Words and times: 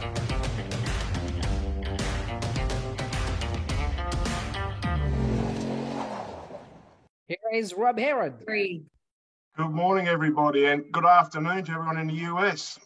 Here 0.00 0.08
is 7.52 7.74
Rob 7.74 7.98
Herrod. 7.98 8.42
Good 8.46 8.82
morning, 9.58 10.08
everybody, 10.08 10.64
and 10.64 10.90
good 10.90 11.04
afternoon 11.04 11.66
to 11.66 11.72
everyone 11.72 11.98
in 11.98 12.06
the 12.06 12.14
US. 12.14 12.78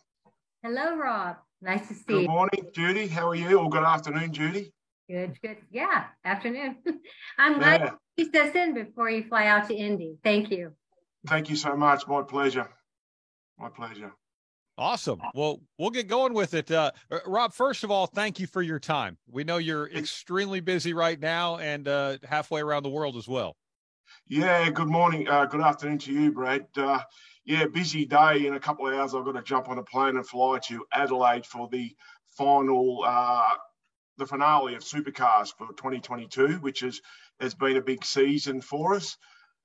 Hello, 0.64 0.96
Rob. 0.96 1.36
Nice 1.62 1.86
to 1.86 1.94
see 1.94 2.02
Good 2.08 2.14
you. 2.14 2.20
Good 2.22 2.30
morning, 2.30 2.66
Judy. 2.74 3.06
How 3.06 3.28
are 3.28 3.36
you? 3.36 3.60
Or 3.60 3.70
good 3.70 3.84
afternoon, 3.84 4.32
Judy. 4.32 4.72
Good, 5.08 5.40
good. 5.40 5.58
Yeah, 5.70 6.06
afternoon. 6.24 6.78
I'm 7.38 7.60
glad 7.60 7.80
Yeah. 7.80 7.90
you 8.16 8.24
squeezed 8.24 8.48
us 8.48 8.56
in 8.56 8.74
before 8.74 9.08
you 9.08 9.22
fly 9.28 9.46
out 9.46 9.68
to 9.68 9.74
Indy. 9.74 10.18
Thank 10.24 10.50
you. 10.50 10.72
Thank 11.28 11.48
you 11.48 11.54
so 11.54 11.76
much. 11.76 12.08
My 12.08 12.22
pleasure. 12.22 12.68
My 13.56 13.68
pleasure. 13.68 14.12
Awesome. 14.76 15.20
Well, 15.34 15.60
we'll 15.78 15.90
get 15.90 16.08
going 16.08 16.34
with 16.34 16.54
it. 16.54 16.70
Uh, 16.70 16.90
uh, 17.10 17.18
Rob, 17.26 17.52
first 17.52 17.84
of 17.84 17.90
all, 17.92 18.06
thank 18.06 18.40
you 18.40 18.46
for 18.46 18.60
your 18.60 18.80
time. 18.80 19.16
We 19.30 19.44
know 19.44 19.58
you're 19.58 19.88
extremely 19.88 20.60
busy 20.60 20.92
right 20.92 21.18
now 21.18 21.58
and 21.58 21.86
uh, 21.86 22.18
halfway 22.24 22.60
around 22.60 22.82
the 22.82 22.88
world 22.90 23.16
as 23.16 23.28
well. 23.28 23.56
Yeah, 24.26 24.68
good 24.70 24.88
morning. 24.88 25.28
Uh, 25.28 25.44
good 25.46 25.60
afternoon 25.60 25.98
to 25.98 26.12
you, 26.12 26.32
Brad. 26.32 26.66
Uh, 26.76 27.00
yeah, 27.44 27.66
busy 27.66 28.04
day. 28.04 28.46
In 28.46 28.54
a 28.54 28.60
couple 28.60 28.88
of 28.88 28.94
hours, 28.94 29.14
I've 29.14 29.24
got 29.24 29.32
to 29.32 29.42
jump 29.42 29.68
on 29.68 29.78
a 29.78 29.82
plane 29.82 30.16
and 30.16 30.26
fly 30.26 30.58
to 30.66 30.84
Adelaide 30.92 31.46
for 31.46 31.68
the 31.70 31.94
final, 32.36 33.04
uh, 33.06 33.50
the 34.16 34.26
finale 34.26 34.74
of 34.74 34.82
Supercars 34.82 35.52
for 35.56 35.68
2022, 35.68 36.58
which 36.60 36.82
is, 36.82 37.00
has 37.38 37.54
been 37.54 37.76
a 37.76 37.82
big 37.82 38.04
season 38.04 38.60
for 38.60 38.94
us. 38.94 39.16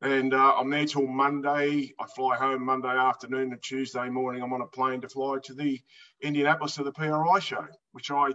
And 0.01 0.33
uh, 0.33 0.53
I'm 0.57 0.69
there 0.69 0.85
till 0.85 1.07
Monday. 1.07 1.93
I 1.99 2.05
fly 2.15 2.37
home 2.37 2.65
Monday 2.65 2.87
afternoon 2.87 3.51
and 3.51 3.61
Tuesday 3.61 4.07
morning. 4.09 4.41
I'm 4.41 4.53
on 4.53 4.61
a 4.61 4.67
plane 4.67 5.01
to 5.01 5.09
fly 5.09 5.39
to 5.43 5.53
the 5.53 5.79
Indianapolis 6.21 6.75
to 6.75 6.83
the 6.83 6.91
PRI 6.93 7.39
show, 7.39 7.65
which 7.91 8.09
I 8.09 8.31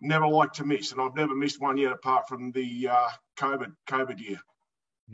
never 0.00 0.26
like 0.26 0.52
to 0.54 0.64
miss, 0.64 0.92
and 0.92 1.00
I've 1.00 1.14
never 1.14 1.34
missed 1.34 1.60
one 1.60 1.76
yet 1.76 1.92
apart 1.92 2.28
from 2.28 2.50
the 2.52 2.88
uh, 2.90 3.08
COVID 3.38 3.72
COVID 3.88 4.20
year. 4.20 4.40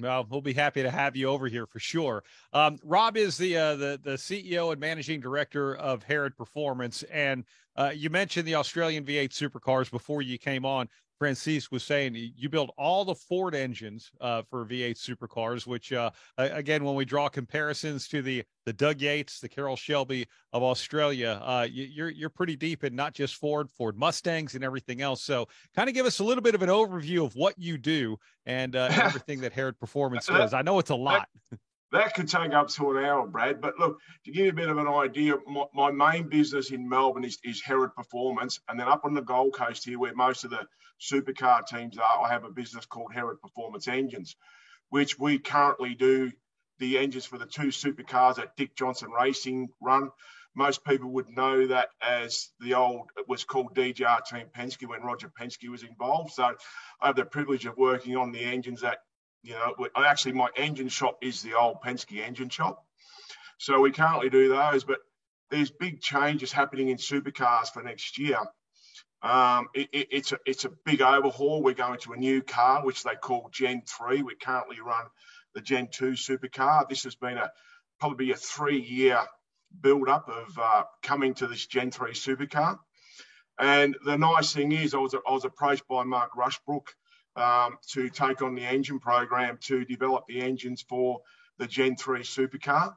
Well, 0.01 0.27
we'll 0.31 0.41
be 0.41 0.55
happy 0.55 0.83
to 0.83 0.91
have 0.91 1.17
you 1.17 1.29
over 1.29 1.49
here 1.49 1.67
for 1.67 1.79
sure. 1.79 2.25
Um, 2.55 2.79
Rob 2.83 3.19
is 3.19 3.37
the, 3.37 3.57
uh, 3.59 3.77
the 3.77 4.01
the 4.03 4.13
CEO 4.13 4.73
and 4.73 4.81
managing 4.81 5.21
director 5.21 5.77
of 5.77 6.03
Herrod 6.03 6.37
Performance, 6.37 7.03
and 7.05 7.45
uh, 7.77 7.93
you 7.95 8.09
mentioned 8.09 8.49
the 8.49 8.55
Australian 8.55 9.05
V8 9.05 9.31
supercars 9.31 9.91
before 9.91 10.23
you 10.23 10.39
came 10.39 10.65
on. 10.65 10.89
Francis 11.23 11.71
was 11.71 11.85
saying 11.85 12.17
you 12.37 12.49
build 12.49 12.73
all 12.77 13.05
the 13.05 13.15
Ford 13.15 13.55
engines 13.55 14.11
uh, 14.21 14.43
for 14.43 14.67
V8 14.67 14.97
supercars, 14.99 15.69
which 15.69 15.93
uh, 15.93 16.11
again, 16.37 16.83
when 16.83 16.97
we 16.97 17.05
draw 17.05 17.29
comparisons 17.29 18.09
to 18.09 18.23
the 18.23 18.43
the 18.67 18.73
Doug 18.73 19.01
Yates, 19.01 19.39
the 19.39 19.49
Carroll 19.49 19.77
Shelby 19.77 20.27
of 20.53 20.65
Australia, 20.65 21.41
uh, 21.45 21.65
you, 21.71 21.85
you're 21.85 22.11
you're 22.11 22.29
pretty 22.29 22.57
deep 22.57 22.83
in 22.83 22.97
not 22.97 23.15
just 23.15 23.37
Ford, 23.37 23.71
Ford 23.71 23.97
Mustangs, 23.97 24.57
and 24.57 24.65
everything 24.65 25.01
else. 25.01 25.23
So, 25.23 25.47
kind 25.77 25.89
of 25.89 25.95
give 25.95 26.07
us 26.07 26.19
a 26.19 26.25
little 26.25 26.43
bit 26.43 26.57
of 26.57 26.63
an 26.63 26.69
overview 26.69 27.25
of 27.25 27.37
what 27.37 27.57
you 27.57 27.79
do 27.79 28.17
and 28.45 28.75
uh, 28.75 28.89
everything 28.91 29.43
that 29.43 29.53
Herrod 29.53 29.79
Performance 29.79 30.27
does. 30.27 30.53
I 30.53 30.63
know 30.63 30.81
it's 30.81 30.91
a 30.91 30.97
lot. 30.97 31.29
That 31.93 32.15
could 32.15 32.29
take 32.29 32.55
up 32.55 32.69
to 32.69 32.93
an 32.93 33.05
hour, 33.05 33.27
Brad. 33.27 33.61
But 33.61 33.79
look, 33.79 33.99
to 34.25 34.33
give 34.33 34.47
you 34.47 34.51
a 34.51 34.55
bit 34.55 34.71
of 34.71 34.79
an 34.79 34.89
idea, 34.89 35.35
my, 35.47 35.65
my 35.75 35.91
main 35.91 36.27
business 36.29 36.71
in 36.71 36.89
Melbourne 36.89 37.25
is, 37.25 37.39
is 37.45 37.61
Herrod 37.63 37.95
Performance. 37.95 38.59
And 38.69 38.81
then 38.81 38.89
up 38.89 39.05
on 39.05 39.13
the 39.13 39.21
Gold 39.21 39.55
Coast 39.55 39.85
here, 39.85 39.99
where 39.99 40.15
most 40.15 40.45
of 40.45 40.51
the 40.51 40.67
supercar 40.99 41.67
teams 41.67 41.99
are, 41.99 42.25
I 42.25 42.31
have 42.31 42.45
a 42.45 42.51
business 42.51 42.87
called 42.87 43.13
Herrod 43.13 43.43
Performance 43.43 43.89
Engines, 43.89 44.37
which 44.89 45.19
we 45.19 45.39
currently 45.39 45.95
do 45.95 46.33
the 46.79 46.97
engines 46.97 47.27
for 47.27 47.37
the 47.37 47.47
two 47.47 47.69
supercars 47.69 48.37
that 48.37 48.57
Dick 48.57 48.75
Johnson 48.75 49.11
Racing 49.11 49.69
run. 49.83 50.11
Most 50.55 50.85
people 50.85 51.11
would 51.11 51.29
know 51.29 51.67
that 51.67 51.89
as 52.01 52.51
the 52.59 52.75
old, 52.75 53.11
it 53.19 53.29
was 53.29 53.45
called 53.45 53.75
DJR 53.75 54.25
Team 54.25 54.47
Penske 54.57 54.89
when 54.89 55.03
Roger 55.03 55.29
Penske 55.29 55.69
was 55.69 55.83
involved. 55.83 56.33
So 56.33 56.55
I 57.03 57.07
have 57.07 57.17
the 57.17 57.25
privilege 57.25 57.67
of 57.67 57.77
working 57.77 58.17
on 58.17 58.33
the 58.33 58.45
engines 58.45 58.81
that 58.81 58.99
you 59.43 59.55
know, 59.55 59.75
actually, 59.97 60.33
my 60.33 60.49
engine 60.57 60.89
shop 60.89 61.19
is 61.23 61.43
the 61.43 61.55
old 61.55 61.83
Penske 61.85 62.21
engine 62.21 62.49
shop. 62.49 62.85
So 63.59 63.81
we 63.81 63.91
currently 63.93 64.31
do 64.31 64.49
those, 64.49 64.85
but 64.85 64.99
there's 65.51 65.71
big 65.71 66.01
changes 66.01 66.53
happening 66.53 66.89
in 66.89 66.97
supercars 66.97 67.73
for 67.73 67.83
next 67.83 68.19
year. 68.19 68.39
Um, 69.23 69.69
it, 69.75 69.89
it, 69.93 70.09
it's 70.11 70.33
a 70.33 70.39
it's 70.47 70.65
a 70.65 70.71
big 70.85 71.01
overhaul. 71.01 71.63
We're 71.63 71.75
going 71.75 72.01
to 72.01 72.13
a 72.13 72.17
new 72.17 72.43
car, 72.43 72.85
which 72.85 73.05
they 73.05 73.15
call 73.15 73.51
Gen 73.53 73.83
Three. 73.87 74.23
We 74.23 74.35
currently 74.35 74.81
run 74.81 75.05
the 75.55 75.61
Gen 75.61 75.89
Two 75.93 76.13
supercar. 76.13 76.89
This 76.89 77.05
has 77.05 77.15
been 77.15 77.39
a 77.39 77.51
probably 78.01 78.33
a 78.33 78.37
three 78.37 78.81
year 78.81 79.21
build 79.81 80.09
up 80.09 80.29
of 80.29 80.59
uh, 80.59 80.83
coming 81.03 81.35
to 81.35 81.47
this 81.47 81.67
Gen 81.67 81.93
Three 81.93 82.15
supercar. 82.15 82.79
And 83.59 83.97
the 84.05 84.19
nice 84.19 84.53
thing 84.53 84.73
is, 84.73 84.95
I 84.95 84.99
was 84.99 85.15
I 85.15 85.33
was 85.33 85.45
approached 85.45 85.87
by 85.89 86.03
Mark 86.03 86.33
Rushbrook 86.37 86.87
um, 87.37 87.79
to 87.93 88.09
take 88.11 88.43
on 88.43 88.55
the 88.55 88.65
engine 88.65 88.99
program 88.99 89.59
to 89.63 89.85
develop 89.85 90.25
the 90.29 90.41
engines 90.41 90.85
for 90.89 91.21
the 91.59 91.67
Gen 91.67 91.97
3 91.97 92.21
supercar. 92.21 92.95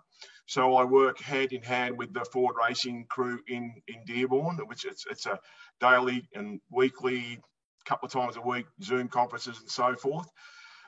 So 0.48 0.76
I 0.76 0.84
work 0.84 1.20
hand 1.20 1.54
in 1.54 1.64
hand 1.64 1.98
with 1.98 2.14
the 2.14 2.26
Ford 2.26 2.56
racing 2.62 3.06
crew 3.10 3.40
in, 3.48 3.74
in 3.88 4.04
Dearborn, 4.06 4.60
which 4.68 4.86
it's, 4.86 5.06
it's 5.10 5.26
a 5.26 5.40
daily 5.80 6.28
and 6.36 6.62
weekly, 6.70 7.40
couple 7.86 8.06
of 8.06 8.12
times 8.12 8.36
a 8.38 8.42
week, 8.42 8.66
Zoom 8.84 9.08
conferences 9.08 9.60
and 9.60 9.70
so 9.70 9.96
forth. 9.96 10.30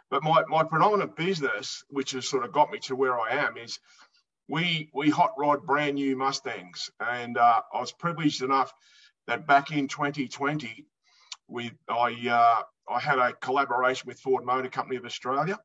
But 0.10 0.24
my, 0.24 0.44
my 0.48 0.64
predominant 0.64 1.16
business, 1.16 1.84
which 1.90 2.12
has 2.12 2.28
sort 2.28 2.46
of 2.46 2.52
got 2.52 2.72
me 2.72 2.80
to 2.84 2.96
where 2.96 3.20
I 3.20 3.46
am, 3.46 3.58
is 3.58 3.80
we 4.48 4.90
we 4.94 5.10
hot 5.10 5.34
rod 5.38 5.66
brand 5.66 5.96
new 5.96 6.16
Mustangs. 6.16 6.90
And 7.00 7.38
uh, 7.38 7.62
I 7.74 7.80
was 7.80 7.92
privileged 7.92 8.42
enough 8.42 8.72
that 9.28 9.46
back 9.46 9.72
in 9.72 9.88
2020, 9.88 10.86
we 11.48 11.72
I 11.90 12.28
uh, 12.30 12.94
I 12.94 13.00
had 13.00 13.20
a 13.20 13.34
collaboration 13.34 14.08
with 14.08 14.20
Ford 14.20 14.46
Motor 14.46 14.70
Company 14.70 14.98
of 14.98 15.06
Australia, 15.06 15.60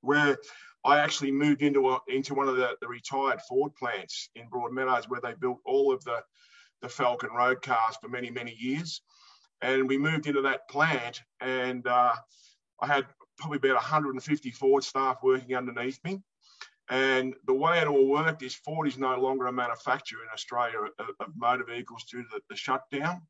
where 0.00 0.36
I 0.84 0.98
actually 0.98 1.32
moved 1.32 1.62
into 1.62 1.88
a, 1.90 1.98
into 2.08 2.34
one 2.34 2.48
of 2.48 2.56
the, 2.56 2.76
the 2.80 2.88
retired 2.88 3.40
Ford 3.48 3.74
plants 3.74 4.30
in 4.34 4.48
Broadmeadows, 4.48 5.08
where 5.08 5.20
they 5.20 5.34
built 5.34 5.58
all 5.64 5.92
of 5.92 6.02
the 6.04 6.22
the 6.80 6.88
Falcon 6.88 7.30
road 7.30 7.62
cars 7.62 7.96
for 8.00 8.08
many 8.08 8.30
many 8.30 8.54
years, 8.58 9.02
and 9.62 9.88
we 9.88 9.98
moved 9.98 10.26
into 10.26 10.42
that 10.42 10.68
plant, 10.68 11.22
and 11.40 11.86
uh, 11.86 12.14
I 12.80 12.86
had 12.86 13.06
probably 13.38 13.58
about 13.58 13.76
150 13.76 14.50
Ford 14.52 14.84
staff 14.84 15.18
working 15.22 15.56
underneath 15.56 15.98
me. 16.04 16.20
And 16.90 17.34
the 17.46 17.54
way 17.54 17.78
it 17.78 17.86
all 17.86 18.08
worked 18.08 18.42
is 18.42 18.54
Ford 18.54 18.88
is 18.88 18.98
no 18.98 19.16
longer 19.20 19.46
a 19.46 19.52
manufacturer 19.52 20.22
in 20.22 20.28
Australia 20.32 20.78
of, 20.98 21.06
of 21.20 21.36
motor 21.36 21.64
vehicles 21.64 22.04
due 22.04 22.22
to 22.22 22.28
the, 22.32 22.40
the 22.48 22.56
shutdown. 22.56 23.20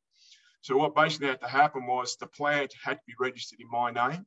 So 0.60 0.76
what 0.76 0.94
basically 0.94 1.28
had 1.28 1.40
to 1.40 1.48
happen 1.48 1.86
was 1.86 2.16
the 2.16 2.26
plant 2.26 2.74
had 2.82 2.94
to 2.94 3.02
be 3.06 3.14
registered 3.18 3.60
in 3.60 3.70
my 3.70 3.90
name. 3.90 4.26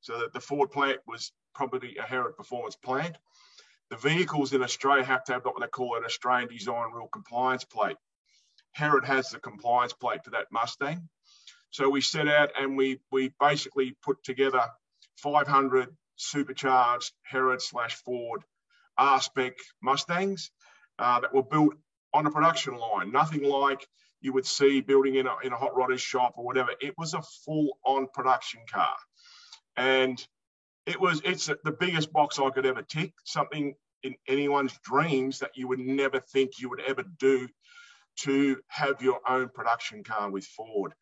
So 0.00 0.18
that 0.18 0.32
the 0.32 0.40
Ford 0.40 0.70
plant 0.70 0.98
was 1.06 1.32
probably 1.54 1.96
a 1.96 2.02
Herrod 2.02 2.36
Performance 2.36 2.76
plant. 2.76 3.16
The 3.90 3.96
vehicles 3.96 4.52
in 4.52 4.62
Australia 4.62 5.04
have 5.04 5.24
to 5.24 5.32
have 5.32 5.44
what 5.44 5.60
they 5.60 5.66
call 5.66 5.96
an 5.96 6.04
Australian 6.04 6.48
Design 6.48 6.92
Rule 6.92 7.08
compliance 7.08 7.64
plate. 7.64 7.96
Herrod 8.72 9.04
has 9.04 9.30
the 9.30 9.40
compliance 9.40 9.92
plate 9.92 10.24
for 10.24 10.30
that 10.30 10.52
Mustang. 10.52 11.08
So 11.70 11.88
we 11.88 12.00
set 12.00 12.28
out 12.28 12.50
and 12.58 12.76
we 12.76 13.00
we 13.10 13.32
basically 13.40 13.96
put 14.02 14.22
together 14.22 14.62
500 15.16 15.88
supercharged 16.16 17.12
Herrod 17.22 17.62
slash 17.62 17.94
Ford 17.94 18.42
R 18.96 19.20
spec 19.20 19.54
Mustangs 19.82 20.50
uh, 20.98 21.20
that 21.20 21.34
were 21.34 21.42
built 21.42 21.74
on 22.12 22.26
a 22.26 22.30
production 22.30 22.76
line. 22.76 23.12
Nothing 23.12 23.44
like 23.44 23.86
you 24.20 24.32
would 24.32 24.46
see 24.46 24.80
building 24.80 25.14
in 25.16 25.26
a, 25.26 25.36
in 25.44 25.52
a 25.52 25.56
hot 25.56 25.76
rodder's 25.76 26.00
shop 26.00 26.34
or 26.36 26.44
whatever. 26.44 26.70
It 26.80 26.94
was 26.98 27.14
a 27.14 27.22
full 27.44 27.78
on 27.84 28.08
production 28.12 28.60
car. 28.70 28.96
And 29.76 30.24
it 30.86 31.00
was, 31.00 31.20
it's 31.24 31.46
the 31.46 31.76
biggest 31.78 32.12
box 32.12 32.38
I 32.38 32.50
could 32.50 32.66
ever 32.66 32.82
tick, 32.82 33.12
something 33.24 33.74
in 34.02 34.14
anyone's 34.26 34.76
dreams 34.82 35.38
that 35.40 35.50
you 35.54 35.68
would 35.68 35.78
never 35.78 36.20
think 36.20 36.58
you 36.58 36.68
would 36.70 36.80
ever 36.80 37.04
do 37.18 37.48
to 38.20 38.58
have 38.68 39.00
your 39.02 39.20
own 39.28 39.48
production 39.48 40.02
car 40.02 40.30
with 40.30 40.44
Ford. 40.44 40.92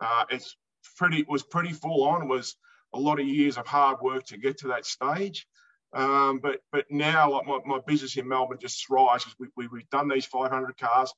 Uh, 0.00 0.24
it's 0.30 0.56
pretty, 0.96 1.20
it 1.20 1.28
was 1.28 1.42
pretty 1.42 1.72
full 1.72 2.04
on. 2.04 2.28
Was 2.28 2.56
a 2.94 2.98
lot 2.98 3.20
of 3.20 3.26
years 3.26 3.56
of 3.56 3.66
hard 3.66 3.98
work 4.00 4.24
to 4.26 4.38
get 4.38 4.58
to 4.58 4.68
that 4.68 4.86
stage. 4.86 5.46
Um, 5.92 6.38
but 6.40 6.60
but 6.70 6.86
now 6.90 7.32
like 7.32 7.46
my, 7.46 7.58
my 7.66 7.80
business 7.84 8.16
in 8.16 8.28
Melbourne 8.28 8.58
just 8.60 8.86
thrives. 8.86 9.26
We, 9.38 9.48
we, 9.56 9.66
we've 9.66 9.90
done 9.90 10.08
these 10.08 10.26
500 10.26 10.76
cars. 10.78 11.12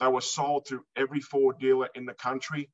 They 0.00 0.06
were 0.06 0.20
sold 0.20 0.66
to 0.66 0.84
every 0.96 1.20
Ford 1.20 1.58
dealer 1.58 1.88
in 1.94 2.06
the 2.06 2.14
country, 2.14 2.70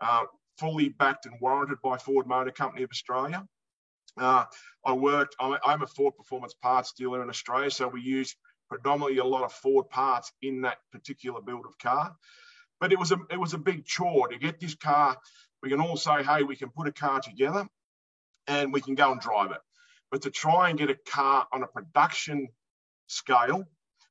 uh, 0.00 0.24
fully 0.58 0.88
backed 0.88 1.26
and 1.26 1.40
warranted 1.40 1.78
by 1.82 1.98
Ford 1.98 2.26
Motor 2.26 2.52
Company 2.52 2.82
of 2.82 2.90
Australia. 2.90 3.46
Uh, 4.18 4.44
I 4.84 4.92
worked, 4.92 5.36
I'm, 5.40 5.82
a 5.82 5.86
Ford 5.86 6.16
Performance 6.16 6.54
Parts 6.54 6.92
dealer 6.92 7.22
in 7.22 7.28
Australia, 7.28 7.70
so 7.70 7.88
we 7.88 8.02
use 8.02 8.36
predominantly 8.68 9.18
a 9.18 9.24
lot 9.24 9.44
of 9.44 9.52
Ford 9.52 9.88
parts 9.88 10.32
in 10.42 10.62
that 10.62 10.78
particular 10.92 11.40
build 11.40 11.66
of 11.66 11.78
car. 11.78 12.14
But 12.80 12.92
it 12.92 12.98
was 12.98 13.12
a 13.12 13.18
it 13.30 13.38
was 13.38 13.54
a 13.54 13.58
big 13.58 13.84
chore 13.84 14.28
to 14.28 14.38
get 14.38 14.60
this 14.60 14.74
car. 14.74 15.16
We 15.62 15.70
can 15.70 15.80
all 15.80 15.96
say, 15.96 16.22
hey, 16.22 16.42
we 16.42 16.56
can 16.56 16.70
put 16.70 16.88
a 16.88 16.92
car 16.92 17.20
together 17.20 17.68
and 18.46 18.72
we 18.72 18.80
can 18.80 18.94
go 18.94 19.12
and 19.12 19.20
drive 19.20 19.50
it. 19.50 19.60
But 20.10 20.22
to 20.22 20.30
try 20.30 20.70
and 20.70 20.78
get 20.78 20.90
a 20.90 20.94
car 20.94 21.46
on 21.52 21.62
a 21.62 21.66
production 21.66 22.48
scale 23.06 23.64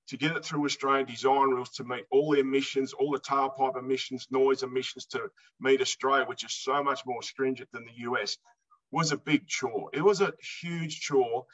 to 0.09 0.17
get 0.17 0.35
it 0.35 0.44
through 0.44 0.65
Australian 0.65 1.06
design 1.06 1.50
rules 1.50 1.69
to 1.69 1.83
meet 1.83 2.06
all 2.11 2.31
the 2.31 2.39
emissions, 2.39 2.94
all 2.94 3.11
the 3.11 3.19
tailpipe 3.19 3.77
emissions, 3.77 4.27
noise 4.31 4.63
emissions 4.63 5.06
to 5.06 5.29
meet 5.59 5.81
Australia, 5.81 6.25
which 6.25 6.44
is 6.44 6.53
so 6.53 6.83
much 6.83 7.01
more 7.06 7.21
stringent 7.21 7.69
than 7.71 7.85
the 7.85 8.03
US, 8.09 8.38
was 8.91 9.11
a 9.11 9.17
big 9.17 9.47
chore. 9.47 9.89
It 9.94 10.01
was 10.01 10.21
a 10.21 10.33
huge 10.61 11.00
chore 11.00 11.45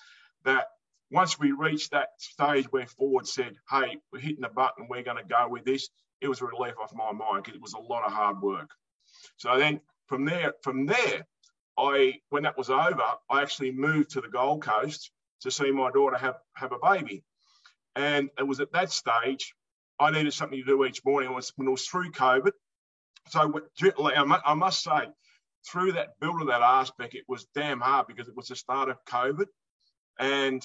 that 0.45 0.67
once 1.11 1.37
we 1.37 1.51
reached 1.51 1.91
that 1.91 2.09
stage 2.17 2.71
where 2.71 2.87
Ford 2.87 3.27
said, 3.27 3.55
hey, 3.69 3.97
we're 4.11 4.19
hitting 4.19 4.41
the 4.41 4.49
button, 4.49 4.87
we're 4.89 5.03
going 5.03 5.17
to 5.17 5.23
go 5.23 5.47
with 5.49 5.65
this, 5.65 5.89
it 6.21 6.29
was 6.29 6.41
a 6.41 6.45
relief 6.45 6.75
off 6.81 6.93
my 6.95 7.11
mind 7.11 7.43
because 7.43 7.55
it 7.55 7.61
was 7.61 7.73
a 7.73 7.79
lot 7.79 8.05
of 8.05 8.13
hard 8.13 8.41
work. 8.41 8.69
So 9.37 9.57
then 9.59 9.81
from 10.07 10.25
there, 10.25 10.53
from 10.63 10.85
there, 10.85 11.27
I 11.77 12.21
when 12.29 12.43
that 12.43 12.57
was 12.57 12.69
over, 12.69 13.03
I 13.29 13.41
actually 13.41 13.71
moved 13.71 14.11
to 14.11 14.21
the 14.21 14.29
Gold 14.29 14.63
Coast 14.63 15.11
to 15.41 15.51
see 15.51 15.71
my 15.71 15.91
daughter 15.91 16.17
have, 16.17 16.35
have 16.55 16.71
a 16.71 16.79
baby. 16.81 17.23
And 17.95 18.29
it 18.37 18.43
was 18.43 18.59
at 18.59 18.71
that 18.73 18.91
stage 18.91 19.53
I 19.99 20.11
needed 20.11 20.33
something 20.33 20.59
to 20.59 20.65
do 20.65 20.85
each 20.85 21.03
morning. 21.05 21.31
It 21.31 21.35
was 21.35 21.53
when 21.55 21.67
it 21.67 21.71
was 21.71 21.87
through 21.87 22.11
COVID. 22.11 22.51
So 23.29 23.53
I 23.81 24.53
must 24.53 24.83
say, 24.83 25.07
through 25.67 25.93
that 25.93 26.19
build 26.19 26.41
of 26.41 26.47
that 26.47 26.61
aspect, 26.61 27.15
it 27.15 27.23
was 27.27 27.47
damn 27.55 27.79
hard 27.79 28.07
because 28.07 28.27
it 28.27 28.35
was 28.35 28.49
the 28.49 28.55
start 28.55 28.89
of 28.89 29.03
COVID, 29.05 29.47
and 30.19 30.61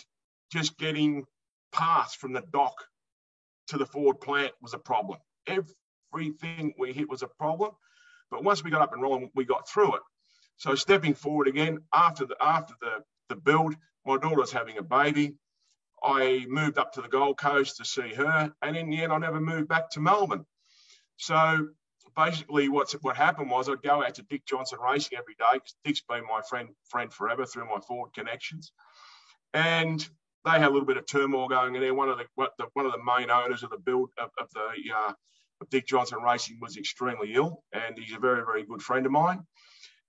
just 0.53 0.77
getting 0.79 1.25
parts 1.73 2.15
from 2.15 2.33
the 2.33 2.43
dock 2.53 2.75
to 3.69 3.79
the 3.79 3.87
Ford 3.87 4.21
plant 4.21 4.53
was 4.61 4.75
a 4.75 4.79
problem. 4.79 5.19
Everything 5.47 6.75
we 6.79 6.93
hit 6.93 7.09
was 7.09 7.23
a 7.23 7.29
problem, 7.29 7.71
but 8.31 8.45
once 8.45 8.63
we 8.63 8.71
got 8.71 8.83
up 8.83 8.93
and 8.93 9.01
rolling, 9.01 9.31
we 9.35 9.45
got 9.45 9.69
through 9.69 9.95
it. 9.95 10.03
So 10.57 10.75
stepping 10.75 11.15
forward 11.15 11.49
again 11.49 11.79
after 11.95 12.27
the 12.27 12.37
after 12.43 12.75
the 12.81 13.03
the 13.31 13.37
build, 13.37 13.75
my 14.05 14.19
daughter's 14.19 14.53
having 14.53 14.77
a 14.77 14.83
baby. 14.83 15.37
I 16.03 16.47
moved 16.49 16.79
up 16.79 16.93
to 16.95 17.03
the 17.03 17.09
Gold 17.09 17.39
Coast 17.39 17.77
to 17.77 17.85
see 17.85 18.15
her, 18.15 18.53
and 18.63 18.77
in 18.77 18.91
the 18.91 19.03
end, 19.03 19.13
I 19.13 19.19
never 19.19 19.41
moved 19.41 19.69
back 19.69 19.91
to 19.91 20.01
Melbourne. 20.01 20.47
So 21.17 21.69
basically, 22.17 22.69
what's 22.69 22.93
what 23.03 23.17
happened 23.17 23.51
was 23.51 23.69
I'd 23.69 23.83
go 23.83 24.03
out 24.03 24.15
to 24.15 24.23
Dick 24.23 24.47
Johnson 24.47 24.79
Racing 24.81 25.19
every 25.19 25.35
day 25.35 25.55
because 25.55 25.75
Dick's 25.85 26.03
been 26.09 26.25
my 26.25 26.41
friend 26.49 26.69
friend 26.89 27.13
forever 27.13 27.45
through 27.47 27.67
my 27.67 27.81
Ford 27.87 28.11
connections, 28.15 28.73
and 29.53 30.01
they 30.45 30.53
had 30.53 30.65
a 30.65 30.71
little 30.71 30.87
bit 30.87 30.97
of 30.97 31.07
turmoil 31.07 31.49
going 31.49 31.75
in 31.75 31.83
there. 31.83 31.95
One 31.95 32.09
of 32.09 32.19
the, 32.19 32.25
one 32.73 32.87
of 32.87 32.93
the 32.93 33.05
main 33.05 33.31
owners 33.31 33.63
of 33.63 33.71
the 33.71 33.79
build 33.79 34.11
of, 34.19 34.31
of 34.39 34.49
the 34.55 34.93
uh, 34.95 35.13
of 35.61 35.69
Dick 35.69 35.87
Johnson 35.87 36.23
Racing 36.23 36.59
was 36.61 36.77
extremely 36.77 37.35
ill, 37.35 37.63
and 37.73 37.99
he's 37.99 38.17
a 38.17 38.21
very 38.21 38.45
very 38.45 38.65
good 38.65 38.83
friend 38.83 39.05
of 39.07 39.13
mine. 39.13 39.45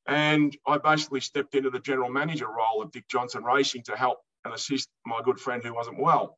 And 0.07 0.57
I 0.65 0.77
basically 0.77 1.19
stepped 1.19 1.53
into 1.53 1.69
the 1.69 1.79
general 1.79 2.09
manager 2.09 2.47
role 2.47 2.81
of 2.81 2.91
Dick 2.91 3.07
Johnson 3.07 3.43
Racing 3.43 3.83
to 3.83 3.95
help 3.95 4.19
and 4.43 4.53
assist 4.53 4.89
my 5.05 5.21
good 5.23 5.39
friend 5.39 5.63
who 5.63 5.73
wasn't 5.73 5.99
well. 5.99 6.37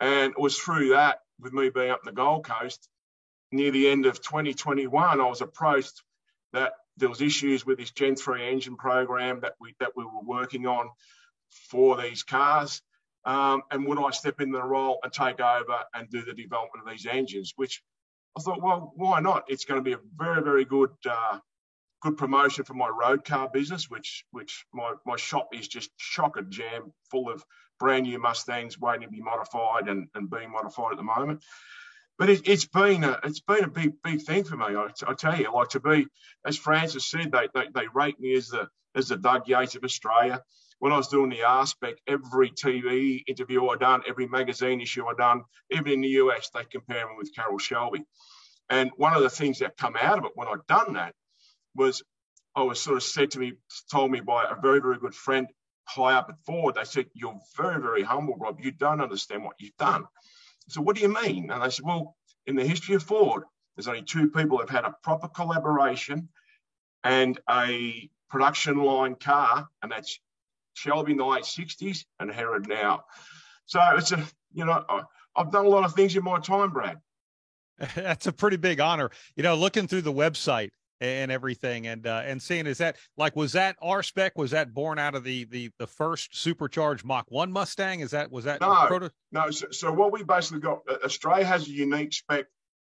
And 0.00 0.32
it 0.32 0.40
was 0.40 0.58
through 0.58 0.90
that, 0.90 1.20
with 1.40 1.52
me 1.52 1.70
being 1.70 1.90
up 1.90 2.00
in 2.02 2.06
the 2.06 2.16
Gold 2.16 2.44
Coast, 2.44 2.88
near 3.52 3.70
the 3.70 3.88
end 3.88 4.06
of 4.06 4.20
2021, 4.20 5.20
I 5.20 5.24
was 5.24 5.40
approached 5.40 6.02
that 6.52 6.72
there 6.96 7.08
was 7.08 7.20
issues 7.20 7.66
with 7.66 7.78
this 7.78 7.90
Gen 7.90 8.16
3 8.16 8.48
engine 8.48 8.76
program 8.76 9.40
that 9.40 9.54
we 9.60 9.74
that 9.80 9.92
we 9.96 10.04
were 10.04 10.22
working 10.22 10.66
on 10.66 10.88
for 11.70 12.00
these 12.00 12.22
cars. 12.22 12.82
Um, 13.24 13.62
and 13.70 13.86
would 13.86 13.98
I 13.98 14.10
step 14.10 14.40
in 14.40 14.52
the 14.52 14.62
role 14.62 14.98
and 15.02 15.12
take 15.12 15.40
over 15.40 15.80
and 15.94 16.08
do 16.08 16.22
the 16.22 16.32
development 16.32 16.86
of 16.86 16.90
these 16.90 17.06
engines? 17.06 17.52
Which 17.56 17.82
I 18.38 18.40
thought, 18.40 18.62
well, 18.62 18.92
why 18.94 19.20
not? 19.20 19.44
It's 19.48 19.64
going 19.64 19.80
to 19.80 19.84
be 19.84 19.94
a 19.94 20.00
very, 20.16 20.42
very 20.42 20.64
good 20.64 20.90
uh, 21.08 21.38
good 22.06 22.16
promotion 22.16 22.64
for 22.64 22.74
my 22.74 22.88
road 22.88 23.24
car 23.24 23.50
business, 23.52 23.90
which 23.90 24.24
which 24.30 24.64
my, 24.72 24.94
my 25.04 25.16
shop 25.16 25.48
is 25.52 25.66
just 25.66 25.96
chock 25.98 26.36
a 26.36 26.42
jam 26.42 26.92
full 27.10 27.28
of 27.28 27.44
brand 27.80 28.04
new 28.04 28.18
Mustangs 28.18 28.78
waiting 28.78 29.02
to 29.02 29.08
be 29.08 29.20
modified 29.20 29.88
and, 29.88 30.06
and 30.14 30.30
being 30.30 30.52
modified 30.52 30.92
at 30.92 30.98
the 30.98 31.02
moment. 31.02 31.42
But 32.16 32.30
it, 32.30 32.46
has 32.46 32.64
been 32.64 33.02
a 33.02 33.18
it's 33.24 33.40
been 33.40 33.64
a 33.64 33.68
big 33.68 33.94
big 34.04 34.22
thing 34.22 34.44
for 34.44 34.56
me. 34.56 34.66
I, 34.66 34.88
I, 35.06 35.14
tell 35.14 35.36
you, 35.36 35.52
like 35.52 35.70
to 35.70 35.80
be 35.80 36.06
as 36.46 36.56
Francis 36.56 37.10
said, 37.10 37.32
they, 37.32 37.48
they 37.54 37.66
they 37.74 37.88
rate 37.92 38.20
me 38.20 38.34
as 38.34 38.48
the 38.48 38.68
as 38.94 39.08
the 39.08 39.16
Doug 39.16 39.48
Yates 39.48 39.74
of 39.74 39.82
Australia. 39.82 40.42
When 40.78 40.92
I 40.92 40.98
was 40.98 41.08
doing 41.08 41.30
the 41.30 41.42
aspect, 41.42 42.02
every 42.06 42.50
TV 42.50 43.24
interview 43.26 43.66
I 43.66 43.76
done, 43.76 44.02
every 44.06 44.28
magazine 44.28 44.80
issue 44.80 45.06
I 45.06 45.14
done, 45.14 45.42
even 45.72 45.90
in 45.90 46.00
the 46.02 46.08
US, 46.08 46.50
they 46.54 46.64
compare 46.64 47.06
me 47.08 47.14
with 47.16 47.34
Carroll 47.34 47.58
Shelby. 47.58 48.04
And 48.68 48.90
one 48.96 49.14
of 49.14 49.22
the 49.22 49.30
things 49.30 49.58
that 49.60 49.76
come 49.76 49.96
out 50.00 50.18
of 50.18 50.24
it 50.26 50.32
when 50.34 50.48
I'd 50.48 50.66
done 50.68 50.94
that 50.94 51.14
was 51.76 52.02
I 52.56 52.62
was 52.62 52.80
sort 52.80 52.96
of 52.96 53.02
said 53.02 53.32
to 53.32 53.38
me, 53.38 53.52
told 53.90 54.10
me 54.10 54.20
by 54.20 54.44
a 54.44 54.60
very, 54.60 54.80
very 54.80 54.98
good 54.98 55.14
friend 55.14 55.46
high 55.84 56.14
up 56.14 56.28
at 56.30 56.40
Ford. 56.44 56.74
They 56.74 56.84
said, 56.84 57.06
You're 57.14 57.38
very, 57.56 57.80
very 57.80 58.02
humble, 58.02 58.34
Rob. 58.36 58.60
You 58.60 58.72
don't 58.72 59.00
understand 59.00 59.44
what 59.44 59.56
you've 59.58 59.76
done. 59.76 60.04
So, 60.68 60.80
what 60.80 60.96
do 60.96 61.02
you 61.02 61.12
mean? 61.12 61.50
And 61.50 61.62
I 61.62 61.68
said, 61.68 61.84
Well, 61.84 62.16
in 62.46 62.56
the 62.56 62.66
history 62.66 62.94
of 62.94 63.02
Ford, 63.02 63.44
there's 63.76 63.88
only 63.88 64.02
two 64.02 64.30
people 64.30 64.58
who've 64.58 64.70
had 64.70 64.84
a 64.84 64.94
proper 65.02 65.28
collaboration 65.28 66.30
and 67.04 67.38
a 67.48 68.10
production 68.30 68.78
line 68.78 69.14
car, 69.14 69.68
and 69.82 69.92
that's 69.92 70.18
Shelby 70.74 71.12
in 71.12 71.18
the 71.18 71.24
late 71.26 71.44
60s 71.44 72.04
and 72.18 72.30
Herrod 72.30 72.68
now. 72.68 73.04
So, 73.66 73.80
it's 73.96 74.12
a, 74.12 74.24
you 74.52 74.64
know, 74.64 74.82
I've 75.36 75.52
done 75.52 75.66
a 75.66 75.68
lot 75.68 75.84
of 75.84 75.94
things 75.94 76.16
in 76.16 76.24
my 76.24 76.40
time, 76.40 76.72
Brad. 76.72 76.96
That's 77.94 78.26
a 78.26 78.32
pretty 78.32 78.56
big 78.56 78.80
honor. 78.80 79.10
You 79.36 79.42
know, 79.42 79.54
looking 79.54 79.86
through 79.86 80.00
the 80.00 80.12
website, 80.12 80.70
and 81.00 81.30
everything 81.30 81.86
and 81.86 82.06
uh, 82.06 82.22
and 82.24 82.40
seeing 82.40 82.66
is 82.66 82.78
that 82.78 82.96
like 83.16 83.36
was 83.36 83.52
that 83.52 83.76
R 83.82 84.02
spec? 84.02 84.36
Was 84.36 84.52
that 84.52 84.72
born 84.72 84.98
out 84.98 85.14
of 85.14 85.24
the 85.24 85.44
the 85.44 85.70
the 85.78 85.86
first 85.86 86.36
supercharged 86.36 87.04
Mach 87.04 87.26
1 87.28 87.52
Mustang? 87.52 88.00
Is 88.00 88.12
that 88.12 88.30
was 88.30 88.44
that 88.44 88.60
no. 88.60 88.86
proto- 88.86 89.10
no 89.32 89.50
so, 89.50 89.66
so 89.70 89.92
what 89.92 90.12
we 90.12 90.22
basically 90.22 90.60
got 90.60 90.80
uh, 90.88 90.96
Australia 91.04 91.44
has 91.44 91.66
a 91.66 91.70
unique 91.70 92.12
spec 92.12 92.46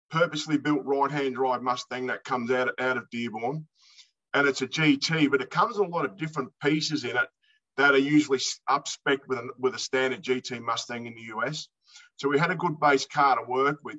purposely 0.10 0.58
built 0.58 0.86
right 0.86 1.12
hand 1.12 1.36
drive 1.36 1.62
Mustang 1.62 2.08
that 2.08 2.24
comes 2.24 2.52
out 2.52 2.70
out 2.80 2.98
of 2.98 3.10
Dearborn 3.10 3.68
and 4.34 4.48
it's 4.48 4.62
a 4.62 4.68
GT 4.68 5.30
but 5.30 5.42
it 5.42 5.50
comes 5.50 5.78
with 5.78 5.88
a 5.88 5.92
lot 5.92 6.06
of 6.06 6.18
different 6.18 6.50
pieces 6.62 7.04
in 7.04 7.16
it 7.16 7.28
that 7.78 7.94
are 7.94 8.00
usually 8.00 8.40
up 8.68 8.88
spec 8.88 9.20
with 9.28 9.40
a, 9.40 9.48
with 9.58 9.74
a 9.74 9.80
standard 9.80 10.22
GT 10.22 10.62
Mustang 10.62 11.06
in 11.06 11.16
the 11.16 11.36
US 11.38 11.68
so 12.18 12.30
we 12.30 12.40
had 12.40 12.52
a 12.52 12.56
good 12.56 12.80
base 12.80 13.06
car 13.06 13.36
to 13.38 13.44
work 13.48 13.80
with. 13.84 13.98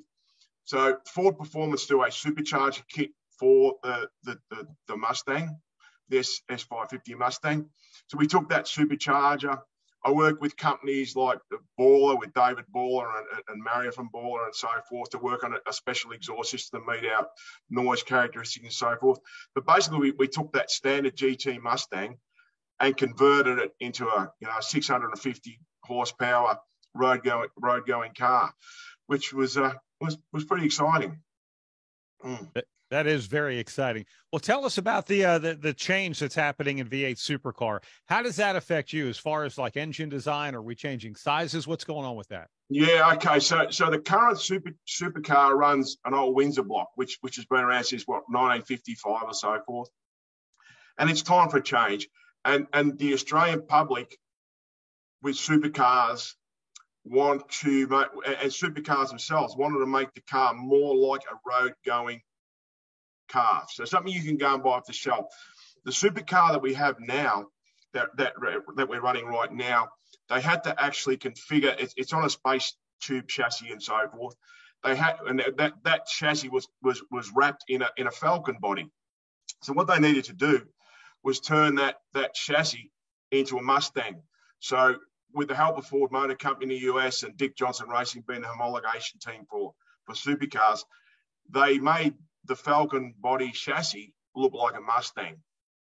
So 0.65 0.97
Ford 1.07 1.37
Performance 1.37 1.85
do 1.85 2.03
a 2.03 2.07
supercharger 2.07 2.83
kit 2.89 3.11
for 3.39 3.75
the, 3.83 4.07
the, 4.23 4.37
the, 4.49 4.67
the 4.87 4.97
Mustang, 4.97 5.57
this 6.09 6.41
S550 6.49 7.17
Mustang. 7.17 7.69
So 8.07 8.17
we 8.17 8.27
took 8.27 8.49
that 8.49 8.65
supercharger. 8.65 9.59
I 10.05 10.11
work 10.11 10.41
with 10.41 10.57
companies 10.57 11.15
like 11.15 11.39
Borla, 11.77 12.17
with 12.17 12.33
David 12.33 12.65
Borla 12.67 13.07
and, 13.17 13.43
and 13.47 13.63
Mario 13.63 13.91
from 13.91 14.09
Borla 14.11 14.45
and 14.45 14.55
so 14.55 14.67
forth 14.89 15.11
to 15.11 15.17
work 15.17 15.45
on 15.45 15.53
a, 15.53 15.57
a 15.67 15.71
special 15.71 16.11
exhaust 16.11 16.51
system 16.51 16.83
to 16.85 16.91
meet 16.91 17.09
our 17.09 17.27
noise 17.69 18.03
characteristics 18.03 18.65
and 18.65 18.73
so 18.73 18.97
forth. 18.99 19.19
But 19.55 19.65
basically, 19.65 19.99
we, 19.99 20.11
we 20.11 20.27
took 20.27 20.51
that 20.53 20.71
standard 20.71 21.15
GT 21.15 21.61
Mustang 21.61 22.17
and 22.79 22.97
converted 22.97 23.59
it 23.59 23.71
into 23.79 24.05
a 24.07 24.29
you 24.41 24.47
know 24.47 24.59
650 24.59 25.59
horsepower 25.85 26.57
road 26.93 27.23
going 27.23 27.49
road 27.57 27.87
going 27.87 28.13
car, 28.13 28.53
which 29.07 29.33
was 29.33 29.57
uh, 29.57 29.73
was 30.01 30.17
was 30.33 30.43
pretty 30.43 30.65
exciting. 30.65 31.19
Mm. 32.25 32.51
That 32.93 33.07
is 33.07 33.25
very 33.25 33.57
exciting. 33.57 34.05
Well, 34.31 34.39
tell 34.39 34.65
us 34.65 34.77
about 34.77 35.07
the 35.07 35.25
uh, 35.25 35.39
the 35.39 35.55
the 35.55 35.73
change 35.73 36.19
that's 36.19 36.35
happening 36.35 36.77
in 36.77 36.87
V8 36.87 37.15
Supercar. 37.15 37.79
How 38.05 38.21
does 38.21 38.35
that 38.35 38.55
affect 38.55 38.93
you 38.93 39.09
as 39.09 39.17
far 39.17 39.45
as 39.45 39.57
like 39.57 39.77
engine 39.77 40.09
design? 40.09 40.53
Are 40.53 40.61
we 40.61 40.75
changing 40.75 41.15
sizes? 41.15 41.65
What's 41.65 41.85
going 41.85 42.05
on 42.05 42.15
with 42.15 42.27
that? 42.27 42.49
Yeah, 42.69 43.11
okay. 43.13 43.39
So 43.39 43.71
so 43.71 43.89
the 43.89 43.97
current 43.97 44.39
super 44.39 44.73
supercar 44.87 45.55
runs 45.55 45.97
an 46.05 46.13
old 46.13 46.35
Windsor 46.35 46.61
block, 46.61 46.89
which 46.93 47.17
which 47.21 47.37
has 47.37 47.45
been 47.45 47.61
around 47.61 47.85
since 47.85 48.03
what 48.03 48.29
1955 48.29 49.23
or 49.23 49.33
so 49.33 49.59
forth, 49.65 49.89
and 50.99 51.09
it's 51.09 51.23
time 51.23 51.49
for 51.49 51.57
a 51.57 51.63
change. 51.63 52.07
And 52.45 52.67
and 52.73 52.95
the 52.99 53.15
Australian 53.15 53.65
public 53.65 54.15
with 55.23 55.35
supercars 55.35 56.35
want 57.05 57.49
to 57.63 57.87
make, 57.87 58.07
and 58.39 58.51
supercars 58.51 59.09
themselves 59.09 59.57
wanted 59.57 59.79
to 59.79 59.87
make 59.87 60.13
the 60.13 60.21
car 60.21 60.53
more 60.53 60.95
like 60.95 61.21
a 61.31 61.39
road 61.43 61.73
going 61.83 62.21
car. 63.29 63.63
So 63.69 63.85
something 63.85 64.13
you 64.13 64.23
can 64.23 64.37
go 64.37 64.53
and 64.53 64.63
buy 64.63 64.71
off 64.71 64.85
the 64.85 64.93
shelf. 64.93 65.25
The 65.85 65.91
supercar 65.91 66.51
that 66.51 66.61
we 66.61 66.73
have 66.75 66.95
now, 66.99 67.47
that 67.93 68.09
that 68.17 68.33
that 68.75 68.89
we're 68.89 69.01
running 69.01 69.25
right 69.25 69.51
now, 69.51 69.89
they 70.29 70.41
had 70.41 70.63
to 70.63 70.81
actually 70.81 71.17
configure. 71.17 71.75
It's, 71.79 71.93
it's 71.97 72.13
on 72.13 72.23
a 72.23 72.29
space 72.29 72.75
tube 73.01 73.27
chassis 73.27 73.71
and 73.71 73.81
so 73.81 74.07
forth. 74.15 74.35
They 74.83 74.95
had 74.95 75.17
and 75.27 75.41
that 75.57 75.73
that 75.83 76.05
chassis 76.07 76.49
was 76.49 76.67
was 76.81 77.01
was 77.11 77.31
wrapped 77.35 77.65
in 77.67 77.81
a 77.81 77.89
in 77.97 78.07
a 78.07 78.11
Falcon 78.11 78.57
body. 78.59 78.89
So 79.61 79.73
what 79.73 79.87
they 79.87 79.99
needed 79.99 80.25
to 80.25 80.33
do 80.33 80.61
was 81.23 81.39
turn 81.39 81.75
that 81.75 81.97
that 82.13 82.33
chassis 82.33 82.91
into 83.31 83.57
a 83.57 83.61
Mustang. 83.61 84.21
So 84.59 84.95
with 85.33 85.47
the 85.47 85.55
help 85.55 85.77
of 85.77 85.85
Ford 85.85 86.11
Motor 86.11 86.35
Company 86.35 86.75
in 86.75 86.81
the 86.81 86.93
US 86.93 87.23
and 87.23 87.35
Dick 87.37 87.55
Johnson 87.55 87.89
Racing 87.89 88.23
being 88.27 88.41
the 88.41 88.47
homologation 88.47 89.19
team 89.19 89.45
for 89.49 89.73
for 90.05 90.13
supercars, 90.13 90.83
they 91.49 91.79
made 91.79 92.13
the 92.45 92.55
Falcon 92.55 93.13
body 93.19 93.51
chassis 93.51 94.13
looked 94.35 94.55
like 94.55 94.75
a 94.77 94.81
Mustang, 94.81 95.37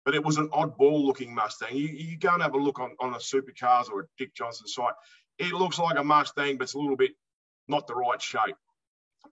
but 0.05 0.15
it 0.15 0.23
was 0.23 0.37
an 0.37 0.49
oddball 0.49 1.03
looking 1.03 1.33
Mustang. 1.33 1.75
You, 1.75 1.87
you 1.87 2.17
go 2.17 2.33
and 2.33 2.41
have 2.41 2.53
a 2.53 2.57
look 2.57 2.79
on, 2.79 2.95
on 2.99 3.13
a 3.13 3.17
supercars 3.17 3.89
or 3.89 4.01
a 4.01 4.05
Dick 4.17 4.33
Johnson 4.35 4.67
site. 4.67 4.93
It 5.39 5.53
looks 5.53 5.79
like 5.79 5.97
a 5.97 6.03
Mustang, 6.03 6.57
but 6.57 6.63
it's 6.63 6.73
a 6.73 6.79
little 6.79 6.97
bit 6.97 7.11
not 7.67 7.87
the 7.87 7.95
right 7.95 8.21
shape. 8.21 8.55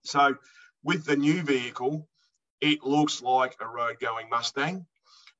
So 0.02 0.36
with 0.82 1.04
the 1.04 1.16
new 1.16 1.42
vehicle, 1.42 2.08
it 2.60 2.82
looks 2.82 3.22
like 3.22 3.56
a 3.60 3.66
road 3.66 3.96
going 4.00 4.28
Mustang. 4.28 4.86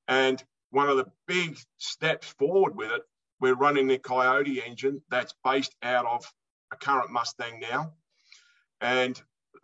And 0.09 0.43
one 0.71 0.89
of 0.89 0.97
the 0.97 1.11
big 1.27 1.59
steps 1.79 2.29
forward 2.39 2.77
with 2.77 2.91
it, 2.91 3.03
we're 3.41 3.55
running 3.55 3.89
the 3.89 3.99
Coyote 3.99 4.63
engine 4.63 5.03
that's 5.11 5.35
based 5.45 5.75
out 5.83 6.07
of 6.07 6.31
a 6.73 6.77
current 6.77 7.11
Mustang 7.11 7.61
now. 7.61 7.95
And 8.81 9.21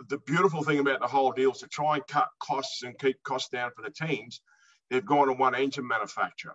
the 0.08 0.18
beautiful 0.18 0.62
thing 0.62 0.78
about 0.78 1.00
the 1.00 1.06
whole 1.06 1.32
deal 1.32 1.52
is 1.52 1.58
to 1.58 1.68
try 1.68 1.96
and 1.96 2.06
cut 2.06 2.28
costs 2.40 2.82
and 2.82 2.98
keep 2.98 3.22
costs 3.22 3.48
down 3.48 3.70
for 3.74 3.82
the 3.82 3.90
teams, 3.90 4.40
they've 4.90 5.04
gone 5.04 5.28
to 5.28 5.32
one 5.32 5.54
engine 5.54 5.86
manufacturer. 5.86 6.54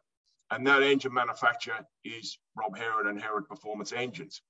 And 0.49 0.67
that 0.67 0.83
engine 0.83 1.13
manufacturer 1.13 1.85
is 2.03 2.37
Rob 2.55 2.77
Herrod 2.77 3.07
and 3.07 3.21
Herrod 3.21 3.47
Performance 3.47 3.93
Engines. 3.93 4.41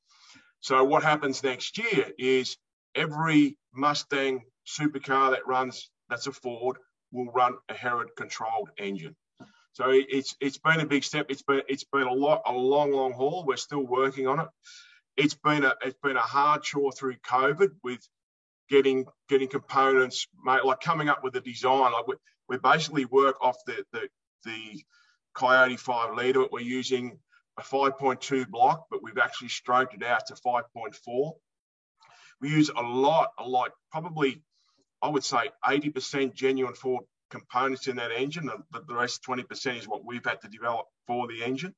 So 0.59 0.83
what 0.83 1.03
happens 1.03 1.43
next 1.43 1.77
year 1.77 2.11
is 2.17 2.57
every 2.95 3.57
Mustang 3.73 4.41
supercar 4.67 5.31
that 5.31 5.47
runs 5.47 5.89
that's 6.09 6.27
a 6.27 6.31
Ford 6.31 6.77
will 7.11 7.31
run 7.31 7.55
a 7.69 7.73
Herrod 7.73 8.09
controlled 8.17 8.69
engine. 8.77 9.15
So 9.73 9.85
it's 9.89 10.35
it's 10.41 10.57
been 10.57 10.81
a 10.81 10.85
big 10.85 11.03
step. 11.03 11.27
It's 11.29 11.43
been 11.43 11.61
it's 11.67 11.85
been 11.85 12.07
a 12.07 12.13
lot 12.13 12.41
a 12.45 12.51
long 12.51 12.91
long 12.91 13.13
haul. 13.13 13.45
We're 13.45 13.57
still 13.57 13.85
working 13.85 14.27
on 14.27 14.39
it. 14.41 14.47
It's 15.17 15.35
been 15.35 15.63
a 15.63 15.75
it's 15.81 15.97
been 16.03 16.17
a 16.17 16.21
hard 16.21 16.63
chore 16.63 16.91
through 16.91 17.15
COVID 17.17 17.69
with 17.83 18.05
getting 18.71 19.05
getting 19.29 19.49
components 19.49 20.27
like 20.45 20.79
coming 20.79 21.09
up 21.09 21.23
with 21.23 21.35
a 21.35 21.41
design. 21.41 21.91
Like 21.91 22.07
we, 22.07 22.15
we 22.49 22.57
basically 22.57 23.05
work 23.05 23.35
off 23.41 23.57
the 23.67 23.83
the 23.91 24.07
the 24.45 24.83
Coyote 25.35 25.77
five 25.77 26.15
liter. 26.15 26.45
We're 26.51 26.61
using 26.61 27.19
a 27.59 27.61
5.2 27.61 28.47
block, 28.47 28.85
but 28.89 29.03
we've 29.03 29.17
actually 29.17 29.49
stroked 29.49 29.93
it 29.93 30.03
out 30.03 30.25
to 30.27 30.35
5.4. 30.35 31.33
We 32.39 32.49
use 32.49 32.69
a 32.69 32.81
lot, 32.81 33.29
a 33.37 33.43
lot, 33.43 33.71
probably 33.91 34.41
I 35.01 35.09
would 35.09 35.23
say 35.23 35.49
80% 35.65 36.33
genuine 36.33 36.73
Ford 36.73 37.03
components 37.29 37.87
in 37.87 37.97
that 37.97 38.11
engine. 38.11 38.45
The, 38.45 38.81
the 38.87 38.95
rest 38.95 39.23
20% 39.27 39.77
is 39.79 39.87
what 39.87 40.05
we've 40.05 40.25
had 40.25 40.41
to 40.41 40.47
develop 40.47 40.85
for 41.07 41.27
the 41.27 41.43
engine. 41.43 41.73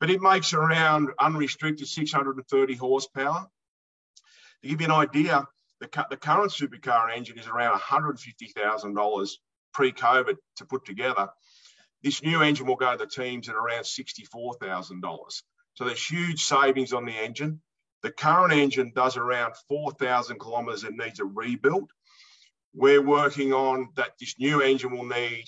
But 0.00 0.10
it 0.10 0.20
makes 0.20 0.54
around 0.54 1.10
unrestricted 1.18 1.86
630 1.86 2.74
horsepower. 2.74 3.46
To 4.62 4.68
give 4.68 4.80
you 4.80 4.86
an 4.86 4.92
idea, 4.92 5.46
the, 5.80 6.06
the 6.10 6.16
current 6.16 6.50
supercar 6.50 7.14
engine 7.16 7.38
is 7.38 7.46
around 7.46 7.78
$150,000 7.78 9.30
pre-COVID 9.72 10.36
to 10.56 10.64
put 10.64 10.84
together. 10.84 11.28
This 12.02 12.22
new 12.22 12.42
engine 12.42 12.66
will 12.66 12.76
go 12.76 12.92
to 12.92 12.98
the 12.98 13.06
teams 13.06 13.48
at 13.48 13.54
around 13.54 13.82
$64,000. 13.82 15.42
So 15.74 15.84
there's 15.84 16.04
huge 16.04 16.44
savings 16.44 16.92
on 16.92 17.04
the 17.04 17.12
engine. 17.12 17.60
The 18.02 18.10
current 18.10 18.52
engine 18.52 18.92
does 18.94 19.16
around 19.16 19.54
4,000 19.68 20.38
kilometres 20.38 20.84
and 20.84 20.96
needs 20.96 21.20
a 21.20 21.24
rebuild. 21.24 21.90
We're 22.74 23.02
working 23.02 23.52
on 23.52 23.88
that 23.96 24.12
this 24.20 24.38
new 24.38 24.62
engine 24.62 24.92
will 24.92 25.06
need 25.06 25.44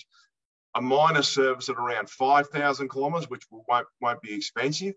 a 0.75 0.81
minor 0.81 1.21
service 1.21 1.69
at 1.69 1.75
around 1.75 2.09
5,000 2.09 2.89
kilometres, 2.89 3.29
which 3.29 3.43
won't, 3.49 3.87
won't 4.01 4.21
be 4.21 4.33
expensive, 4.33 4.95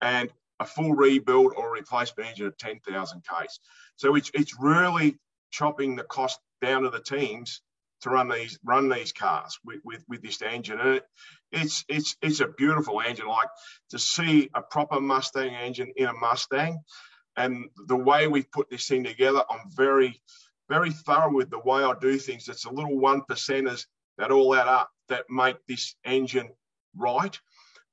and 0.00 0.32
a 0.60 0.66
full 0.66 0.94
rebuild 0.94 1.52
or 1.56 1.72
replacement 1.72 2.28
engine 2.28 2.46
at 2.46 2.58
10,000 2.58 3.22
Ks. 3.22 3.60
So 3.96 4.14
it's, 4.14 4.30
it's 4.34 4.58
really 4.58 5.18
chopping 5.50 5.96
the 5.96 6.04
cost 6.04 6.38
down 6.60 6.82
to 6.82 6.90
the 6.90 7.00
teams 7.00 7.60
to 8.02 8.10
run 8.10 8.28
these 8.28 8.58
run 8.64 8.88
these 8.88 9.12
cars 9.12 9.58
with, 9.64 9.80
with, 9.84 10.04
with 10.08 10.22
this 10.22 10.42
engine. 10.42 10.78
And 10.80 10.96
it, 10.96 11.04
it's 11.52 11.84
it's 11.88 12.16
it's 12.20 12.40
a 12.40 12.48
beautiful 12.48 13.00
engine. 13.00 13.26
Like 13.26 13.48
to 13.90 13.98
see 13.98 14.50
a 14.54 14.62
proper 14.62 15.00
Mustang 15.00 15.54
engine 15.54 15.92
in 15.96 16.06
a 16.06 16.12
Mustang, 16.12 16.80
and 17.36 17.66
the 17.86 17.96
way 17.96 18.28
we 18.28 18.42
put 18.42 18.68
this 18.70 18.86
thing 18.86 19.04
together, 19.04 19.42
I'm 19.48 19.70
very 19.74 20.20
very 20.68 20.90
thorough 20.90 21.32
with 21.32 21.50
the 21.50 21.60
way 21.60 21.82
I 21.82 21.94
do 22.00 22.18
things. 22.18 22.48
It's 22.48 22.64
a 22.64 22.72
little 22.72 22.98
one 22.98 23.22
percenters 23.22 23.86
that 24.18 24.32
all 24.32 24.54
add 24.54 24.68
up 24.68 24.90
that 25.08 25.30
make 25.30 25.56
this 25.66 25.94
engine 26.04 26.50
right. 26.96 27.38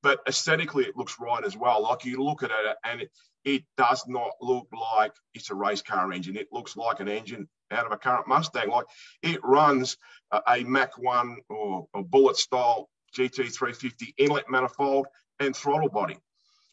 But 0.02 0.20
aesthetically, 0.28 0.86
it 0.86 0.98
looks 0.98 1.18
right 1.20 1.46
as 1.46 1.56
well. 1.56 1.84
Like 1.84 2.04
you 2.04 2.22
look 2.22 2.44
at 2.44 2.52
it 2.52 2.78
and 2.84 3.02
it, 3.02 3.12
it 3.46 3.64
does 3.78 4.06
not 4.08 4.32
look 4.42 4.68
like 4.72 5.14
it's 5.34 5.50
a 5.50 5.56
race 5.56 5.82
car 5.82 6.12
engine. 6.12 6.38
It 6.38 6.48
looks 6.52 6.78
like 6.78 7.00
an 7.00 7.10
engine 7.10 7.48
out 7.72 7.86
of 7.86 7.92
a 7.92 7.98
current 7.98 8.28
Mustang. 8.28 8.70
Like 8.70 8.86
it 9.22 9.40
runs 9.44 9.98
a, 10.32 10.42
a 10.48 10.64
Mach 10.64 10.98
1 10.98 11.38
or 11.50 11.88
a 11.94 12.04
bullet 12.04 12.38
style 12.38 12.90
GT350 13.18 14.14
inlet 14.18 14.50
manifold 14.50 15.08
and 15.40 15.56
throttle 15.56 15.90
body, 15.90 16.18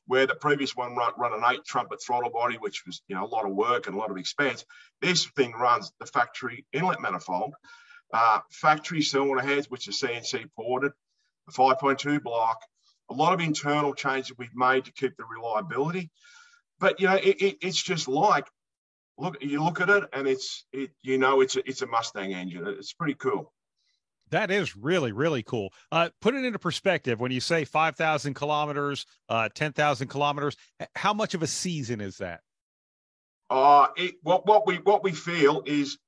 where 0.06 0.26
the 0.26 0.34
previous 0.34 0.76
one 0.76 0.94
run, 0.96 1.12
run 1.18 1.32
an 1.32 1.42
eight 1.52 1.64
trumpet 1.64 2.02
throttle 2.02 2.30
body, 2.30 2.56
which 2.56 2.84
was 2.86 3.02
you 3.08 3.14
know 3.14 3.24
a 3.24 3.26
lot 3.26 3.44
of 3.44 3.52
work 3.52 3.86
and 3.86 3.96
a 3.96 3.98
lot 3.98 4.10
of 4.10 4.16
expense. 4.16 4.64
This 5.00 5.26
thing 5.26 5.52
runs 5.52 5.92
the 5.98 6.06
factory 6.06 6.66
inlet 6.72 7.00
manifold, 7.00 7.54
uh, 8.12 8.40
factory 8.50 9.02
cylinder 9.02 9.40
heads, 9.40 9.70
which 9.70 9.88
are 9.88 9.92
CNC 9.92 10.46
ported, 10.56 10.92
a 11.48 11.52
5.2 11.52 12.22
block, 12.22 12.60
a 13.10 13.14
lot 13.14 13.34
of 13.34 13.40
internal 13.40 13.94
changes 13.94 14.36
we've 14.38 14.54
made 14.54 14.84
to 14.84 14.92
keep 14.92 15.16
the 15.16 15.24
reliability. 15.24 16.10
But 16.80 16.98
you 16.98 17.06
know, 17.06 17.16
it, 17.16 17.40
it, 17.40 17.58
it's 17.60 17.80
just 17.80 18.08
like 18.08 18.46
look 19.18 19.36
you 19.42 19.62
look 19.62 19.80
at 19.80 19.90
it 19.90 20.04
and 20.12 20.26
it's 20.26 20.64
it 20.72 20.90
you 21.02 21.18
know 21.18 21.42
it's 21.42 21.56
a, 21.56 21.68
it's 21.68 21.82
a 21.82 21.86
Mustang 21.86 22.32
engine. 22.32 22.66
It's 22.66 22.94
pretty 22.94 23.14
cool. 23.14 23.52
That 24.30 24.50
is 24.50 24.76
really, 24.76 25.12
really 25.12 25.42
cool. 25.42 25.72
Uh, 25.90 26.10
put 26.20 26.34
it 26.34 26.44
into 26.44 26.58
perspective. 26.58 27.20
When 27.20 27.32
you 27.32 27.40
say 27.40 27.64
5,000 27.64 28.34
kilometers, 28.34 29.04
uh, 29.28 29.48
10,000 29.52 30.06
kilometers, 30.06 30.56
how 30.94 31.12
much 31.12 31.34
of 31.34 31.42
a 31.42 31.48
season 31.48 32.00
is 32.00 32.18
that? 32.18 32.40
Uh, 33.50 33.88
it, 33.96 34.14
what, 34.22 34.46
what, 34.46 34.68
we, 34.68 34.76
what 34.76 35.02
we 35.02 35.10
feel 35.10 35.62
is 35.66 35.98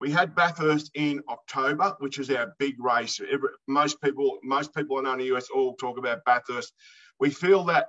we 0.00 0.10
had 0.10 0.34
Bathurst 0.34 0.90
in 0.94 1.22
October, 1.28 1.94
which 2.00 2.18
is 2.18 2.28
our 2.30 2.54
big 2.58 2.74
race. 2.82 3.20
Every, 3.20 3.50
most 3.68 4.02
people, 4.02 4.38
most 4.42 4.74
people 4.74 4.98
in 4.98 5.18
the 5.18 5.36
US 5.36 5.48
all 5.54 5.76
talk 5.76 5.96
about 5.96 6.24
Bathurst. 6.24 6.72
We 7.20 7.30
feel 7.30 7.62
that 7.64 7.86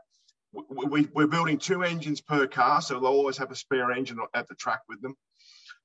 we, 0.53 1.07
we're 1.13 1.27
building 1.27 1.57
two 1.57 1.83
engines 1.83 2.21
per 2.21 2.47
car, 2.47 2.81
so 2.81 2.99
they'll 2.99 3.09
always 3.09 3.37
have 3.37 3.51
a 3.51 3.55
spare 3.55 3.91
engine 3.91 4.19
at 4.33 4.47
the 4.47 4.55
track 4.55 4.81
with 4.89 5.01
them. 5.01 5.15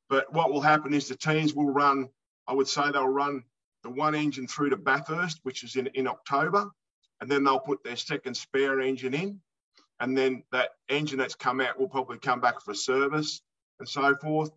But 0.08 0.32
what 0.32 0.52
will 0.52 0.60
happen 0.60 0.94
is 0.94 1.08
the 1.08 1.16
teams 1.16 1.54
will 1.54 1.70
run, 1.70 2.08
I 2.46 2.54
would 2.54 2.68
say 2.68 2.90
they'll 2.90 3.08
run 3.08 3.44
the 3.82 3.90
one 3.90 4.14
engine 4.14 4.46
through 4.46 4.70
to 4.70 4.76
Bathurst, 4.76 5.40
which 5.42 5.64
is 5.64 5.76
in, 5.76 5.88
in 5.94 6.06
October, 6.06 6.70
and 7.20 7.30
then 7.30 7.44
they'll 7.44 7.60
put 7.60 7.82
their 7.84 7.96
second 7.96 8.36
spare 8.36 8.80
engine 8.80 9.14
in. 9.14 9.40
And 9.98 10.16
then 10.16 10.42
that 10.52 10.70
engine 10.88 11.18
that's 11.18 11.34
come 11.34 11.60
out 11.60 11.78
will 11.78 11.88
probably 11.88 12.18
come 12.18 12.40
back 12.40 12.60
for 12.60 12.74
service 12.74 13.40
and 13.78 13.88
so 13.88 14.14
forth. 14.16 14.50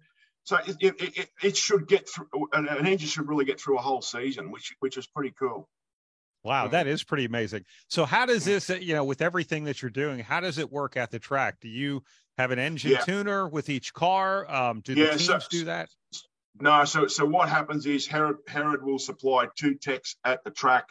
So 0.44 0.58
it, 0.58 0.78
it, 0.82 1.18
it, 1.18 1.30
it 1.44 1.58
should 1.58 1.88
get 1.88 2.10
through, 2.10 2.28
an 2.54 2.68
engine 2.86 3.08
should 3.08 3.28
really 3.28 3.46
get 3.46 3.62
through 3.62 3.78
a 3.78 3.82
whole 3.82 4.02
season, 4.02 4.52
which, 4.52 4.76
which 4.80 4.98
is 4.98 5.08
pretty 5.08 5.34
cool. 5.38 5.70
Wow, 6.44 6.68
that 6.70 6.88
is 6.88 7.04
pretty 7.04 7.26
amazing. 7.26 7.66
So, 7.90 8.06
how 8.06 8.26
does 8.26 8.46
this, 8.46 8.70
you 8.70 8.94
know, 8.94 9.04
with 9.04 9.22
everything 9.22 9.66
that 9.66 9.82
you're 9.82 9.92
doing, 9.92 10.20
how 10.20 10.40
does 10.40 10.58
it 10.58 10.72
work 10.72 10.96
at 10.96 11.12
the 11.12 11.20
track? 11.20 11.60
Do 11.60 11.68
you 11.68 12.04
have 12.38 12.52
an 12.52 12.60
engine 12.60 12.92
yeah. 12.92 13.00
tuner 13.00 13.48
with 13.48 13.70
each 13.70 13.94
car? 13.94 14.50
Um, 14.50 14.80
do 14.80 14.96
the 14.96 15.02
yeah, 15.02 15.10
teams 15.12 15.26
so, 15.26 15.40
do 15.50 15.66
that? 15.66 15.90
No. 16.60 16.86
So, 16.86 17.08
so 17.08 17.26
what 17.26 17.50
happens 17.50 17.86
is 17.86 18.08
Herrod, 18.08 18.38
Herrod 18.48 18.84
will 18.84 19.00
supply 19.00 19.48
two 19.56 19.76
techs 19.76 20.16
at 20.24 20.44
the 20.46 20.52
track 20.52 20.88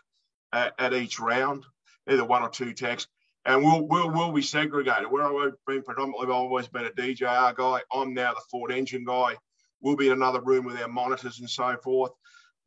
at, 0.53 0.75
at 0.79 0.93
each 0.93 1.19
round, 1.19 1.65
either 2.09 2.25
one 2.25 2.43
or 2.43 2.51
two 2.51 2.75
techs, 2.75 3.07
and 3.47 3.65
we'll 3.65 3.87
we'll 3.89 4.11
we'll 4.11 4.33
be 4.33 4.43
segregated. 4.43 5.11
Where 5.11 5.25
I've 5.25 5.53
been 5.67 5.83
predominantly, 5.83 6.27
I've 6.27 6.31
always 6.31 6.69
been 6.69 6.85
a 6.85 6.91
DJR 6.91 7.55
guy. 7.57 7.81
I'm 7.91 8.13
now 8.13 8.35
the 8.35 8.43
Ford 8.51 8.71
engine 8.71 9.05
guy. 9.05 9.37
We'll 9.81 9.97
be 9.97 10.09
in 10.09 10.13
another 10.13 10.43
room 10.43 10.67
with 10.67 10.79
our 10.79 10.89
monitors 10.89 11.41
and 11.41 11.49
so 11.49 11.75
forth 11.83 12.11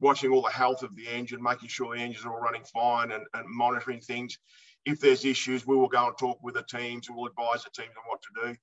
watching 0.02 0.32
all 0.32 0.42
the 0.42 0.50
health 0.50 0.84
of 0.84 0.96
the 0.96 1.08
engine, 1.08 1.42
making 1.42 1.70
sure 1.70 1.96
the 1.96 2.02
engines 2.02 2.26
are 2.26 2.34
all 2.34 2.42
running 2.42 2.64
fine 2.64 3.12
and, 3.12 3.24
and 3.34 3.46
monitoring 3.48 4.02
things. 4.02 4.38
If 4.84 5.00
there's 5.00 5.24
issues, 5.24 5.66
we 5.66 5.78
will 5.78 5.88
go 5.88 6.08
and 6.08 6.18
talk 6.18 6.40
with 6.42 6.56
the 6.56 6.64
teams. 6.64 7.08
We'll 7.10 7.28
advise 7.28 7.64
the 7.64 7.70
teams 7.70 7.94
on 7.96 8.04
what 8.08 8.22
to 8.24 8.48
do. 8.48 8.58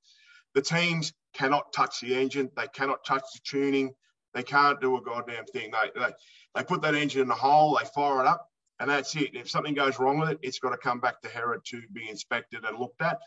The 0.55 0.63
teams 0.63 1.13
cannot 1.33 1.73
touch 1.73 2.01
the 2.01 2.15
engine. 2.15 2.51
They 2.57 2.67
cannot 2.75 3.05
touch 3.07 3.23
the 3.33 3.41
tuning. 3.45 3.95
They 4.35 4.43
can't 4.43 4.81
do 4.81 4.97
a 4.97 5.01
goddamn 5.01 5.47
thing. 5.47 5.71
They, 5.71 6.01
they, 6.01 6.13
they 6.55 6.65
put 6.65 6.83
that 6.83 6.95
engine 6.95 7.23
in 7.23 7.29
the 7.29 7.35
hole, 7.35 7.79
they 7.79 7.89
fire 7.95 8.21
it 8.21 8.27
up, 8.27 8.49
and 8.81 8.91
that's 8.91 9.15
it. 9.17 9.35
If 9.35 9.49
something 9.49 9.75
goes 9.75 9.99
wrong 9.99 10.19
with 10.19 10.31
it, 10.31 10.39
it's 10.43 10.59
got 10.59 10.71
to 10.71 10.77
come 10.77 11.01
back 11.01 11.21
to 11.23 11.29
Herrod 11.29 11.61
to 11.67 11.83
be 11.93 12.09
inspected 12.09 12.65
and 12.65 12.79
looked 12.79 13.01
at. 13.01 13.19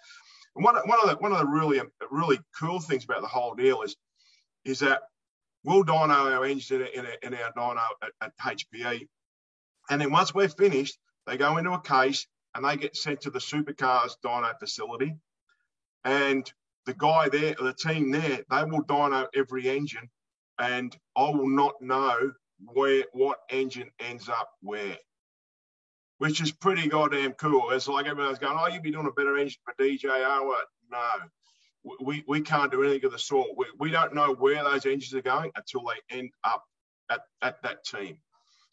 And 0.55 0.65
one, 0.65 0.75
one 0.75 0.99
of 1.01 1.09
the 1.09 1.15
one 1.15 1.31
of 1.31 1.39
the 1.39 1.45
really 1.45 1.81
really 2.11 2.39
cool 2.59 2.79
things 2.79 3.05
about 3.05 3.21
the 3.21 3.27
whole 3.27 3.55
deal 3.55 3.81
is 3.81 3.95
is 4.65 4.79
that 4.79 5.03
we'll 5.63 5.83
dyno 5.83 6.35
our 6.35 6.45
engine 6.45 6.87
in, 6.93 7.05
a, 7.05 7.27
in 7.27 7.33
our 7.33 7.51
dyno 7.53 7.81
at, 8.01 8.11
at 8.21 8.57
HPE. 8.57 9.07
And 9.89 10.01
then 10.01 10.11
once 10.11 10.33
we're 10.33 10.49
finished, 10.49 10.97
they 11.27 11.37
go 11.37 11.57
into 11.57 11.71
a 11.71 11.81
case 11.81 12.27
and 12.55 12.65
they 12.65 12.77
get 12.77 12.95
sent 12.95 13.21
to 13.21 13.29
the 13.29 13.39
supercars 13.39 14.15
dyno 14.23 14.57
facility. 14.59 15.15
And 16.03 16.51
the 16.85 16.93
guy 16.93 17.29
there, 17.29 17.55
the 17.59 17.73
team 17.73 18.11
there, 18.11 18.39
they 18.49 18.63
will 18.63 18.83
dyno 18.83 19.27
every 19.35 19.69
engine, 19.69 20.09
and 20.59 20.95
I 21.15 21.29
will 21.29 21.49
not 21.49 21.81
know 21.81 22.31
where 22.73 23.05
what 23.13 23.39
engine 23.49 23.91
ends 23.99 24.29
up 24.29 24.49
where, 24.61 24.97
which 26.17 26.41
is 26.41 26.51
pretty 26.51 26.87
goddamn 26.87 27.33
cool. 27.33 27.71
It's 27.71 27.87
like 27.87 28.07
everyone's 28.07 28.39
going, 28.39 28.57
"Oh, 28.59 28.67
you'd 28.67 28.83
be 28.83 28.91
doing 28.91 29.07
a 29.07 29.11
better 29.11 29.37
engine 29.37 29.61
for 29.63 29.73
DJR." 29.75 30.45
What? 30.45 30.65
No, 30.89 31.09
we, 31.99 32.23
we 32.27 32.41
can't 32.41 32.71
do 32.71 32.83
anything 32.83 33.05
of 33.05 33.11
the 33.11 33.19
sort. 33.19 33.49
We, 33.57 33.65
we 33.79 33.91
don't 33.91 34.13
know 34.13 34.33
where 34.33 34.63
those 34.63 34.85
engines 34.85 35.13
are 35.13 35.21
going 35.21 35.51
until 35.55 35.81
they 35.81 36.15
end 36.17 36.29
up 36.43 36.63
at, 37.09 37.21
at 37.41 37.61
that 37.63 37.83
team, 37.83 38.17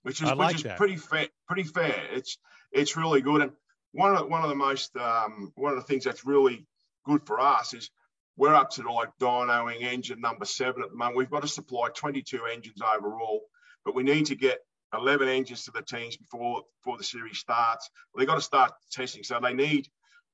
which 0.02 0.22
is, 0.22 0.30
like 0.32 0.48
which 0.48 0.56
is 0.56 0.62
that. 0.64 0.76
pretty 0.76 0.96
fair. 0.96 1.28
Pretty 1.46 1.64
fair. 1.64 1.94
It's 2.12 2.38
it's 2.72 2.96
really 2.96 3.20
good. 3.20 3.42
And 3.42 3.52
one 3.92 4.12
of 4.12 4.18
the, 4.18 4.26
one 4.26 4.42
of 4.42 4.48
the 4.48 4.54
most 4.54 4.96
um, 4.96 5.52
one 5.54 5.72
of 5.72 5.78
the 5.78 5.84
things 5.84 6.04
that's 6.04 6.26
really 6.26 6.66
good 7.04 7.26
for 7.26 7.40
us 7.40 7.74
is 7.74 7.90
we're 8.36 8.54
up 8.54 8.70
to 8.70 8.90
like 8.90 9.10
dynoing 9.20 9.82
engine 9.82 10.20
number 10.20 10.44
seven 10.44 10.82
at 10.82 10.90
the 10.90 10.96
moment. 10.96 11.16
We've 11.16 11.30
got 11.30 11.42
to 11.42 11.48
supply 11.48 11.88
22 11.94 12.44
engines 12.44 12.80
overall, 12.80 13.40
but 13.84 13.94
we 13.94 14.02
need 14.02 14.26
to 14.26 14.36
get 14.36 14.58
11 14.94 15.28
engines 15.28 15.64
to 15.64 15.72
the 15.72 15.82
teams 15.82 16.16
before 16.16 16.62
before 16.80 16.98
the 16.98 17.04
series 17.04 17.38
starts. 17.38 17.90
They've 18.16 18.26
got 18.26 18.36
to 18.36 18.40
start 18.40 18.72
testing, 18.92 19.24
so 19.24 19.40
they 19.42 19.54
need 19.54 19.88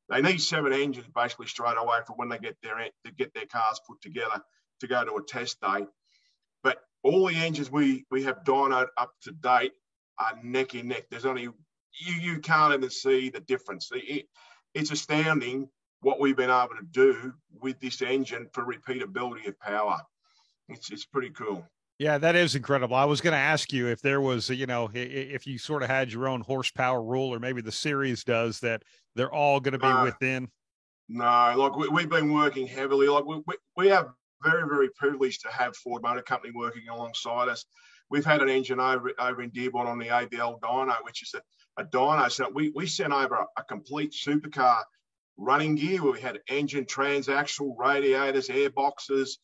they 0.08 0.20
need 0.20 0.40
seven 0.40 0.72
engines 0.72 1.06
basically 1.14 1.46
straight 1.46 1.76
away 1.78 1.98
for 2.06 2.14
when 2.14 2.28
they 2.28 2.38
get 2.38 2.56
their 2.62 2.76
to 3.04 3.12
get 3.12 3.32
their 3.34 3.46
cars 3.46 3.80
put 3.86 4.00
together 4.02 4.42
to 4.80 4.86
go 4.86 5.04
to 5.04 5.16
a 5.16 5.24
test 5.24 5.60
day. 5.60 5.86
But 6.62 6.78
all 7.02 7.26
the 7.26 7.36
engines 7.36 7.70
we 7.70 8.04
we 8.10 8.24
have 8.24 8.44
dynoed 8.44 8.88
up 8.98 9.12
to 9.22 9.32
date 9.32 9.72
are 10.18 10.38
neck 10.42 10.74
and 10.74 10.88
neck. 10.88 11.06
There's 11.10 11.26
only 11.26 11.42
you 11.42 12.14
you 12.20 12.38
can't 12.40 12.74
even 12.74 12.90
see 12.90 13.30
the 13.30 13.40
difference. 13.40 13.90
It, 13.92 14.26
it's 14.74 14.90
astounding 14.90 15.68
what 16.00 16.20
we've 16.20 16.36
been 16.36 16.50
able 16.50 16.74
to 16.80 16.86
do 16.90 17.32
with 17.60 17.80
this 17.80 18.02
engine 18.02 18.48
for 18.52 18.64
repeatability 18.64 19.48
of 19.48 19.58
power. 19.58 20.00
It's 20.68 20.90
it's 20.90 21.06
pretty 21.06 21.30
cool. 21.30 21.66
Yeah, 21.98 22.18
that 22.18 22.34
is 22.34 22.56
incredible. 22.56 22.96
I 22.96 23.04
was 23.04 23.20
going 23.20 23.34
to 23.34 23.38
ask 23.38 23.72
you 23.72 23.86
if 23.86 24.02
there 24.02 24.20
was, 24.20 24.50
you 24.50 24.66
know, 24.66 24.90
if 24.92 25.46
you 25.46 25.58
sort 25.58 25.84
of 25.84 25.88
had 25.88 26.12
your 26.12 26.26
own 26.26 26.40
horsepower 26.40 27.00
rule, 27.00 27.32
or 27.32 27.38
maybe 27.38 27.62
the 27.62 27.72
series 27.72 28.24
does 28.24 28.60
that. 28.60 28.82
They're 29.16 29.32
all 29.32 29.60
going 29.60 29.72
to 29.72 29.78
be 29.78 29.86
No. 29.88 30.02
within. 30.04 30.48
No, 31.08 31.54
like 31.56 31.76
we, 31.76 31.88
we've 31.88 32.08
been 32.08 32.32
working 32.32 32.66
heavily. 32.66 33.08
Like 33.08 33.24
we, 33.24 33.42
we, 33.46 33.54
we 33.76 33.90
are 33.90 34.14
very, 34.42 34.66
very 34.68 34.88
privileged 34.96 35.42
to 35.42 35.48
have 35.48 35.76
Ford 35.76 36.02
Motor 36.02 36.22
Company 36.22 36.52
working 36.54 36.88
alongside 36.88 37.48
us. 37.48 37.64
We've 38.10 38.24
had 38.24 38.42
an 38.42 38.48
engine 38.48 38.80
over 38.80 39.12
over 39.18 39.42
in 39.42 39.50
Dearborn 39.50 39.86
on 39.86 39.98
the 39.98 40.06
AVL 40.06 40.60
dyno, 40.60 40.94
which 41.02 41.22
is 41.22 41.34
a, 41.34 41.82
a 41.82 41.84
dyno. 41.84 42.30
So 42.30 42.50
we, 42.54 42.70
we 42.74 42.86
sent 42.86 43.12
over 43.12 43.34
a, 43.34 43.46
a 43.58 43.64
complete 43.64 44.12
supercar 44.12 44.82
running 45.36 45.74
gear 45.74 46.02
where 46.02 46.12
we 46.12 46.20
had 46.20 46.40
engine, 46.48 46.84
transaxle, 46.84 47.74
radiators, 47.76 48.48
air 48.50 48.70
boxes, 48.70 49.38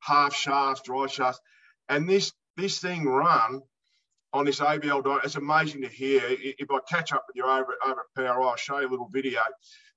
half 0.00 0.34
shafts, 0.34 0.82
drive 0.82 1.12
shafts. 1.12 1.40
And 1.88 2.08
this 2.08 2.32
this 2.56 2.80
thing 2.80 3.06
run 3.06 3.62
on 4.32 4.44
this 4.44 4.60
AVL 4.60 5.02
dyno, 5.02 5.24
it's 5.24 5.36
amazing 5.36 5.82
to 5.82 5.88
hear. 5.88 6.20
If 6.24 6.70
I 6.70 6.78
catch 6.88 7.12
up 7.12 7.24
with 7.26 7.36
you 7.36 7.44
over, 7.44 7.74
over 7.86 8.04
at 8.18 8.26
I'll 8.26 8.56
show 8.56 8.78
you 8.80 8.88
a 8.88 8.90
little 8.90 9.08
video 9.12 9.40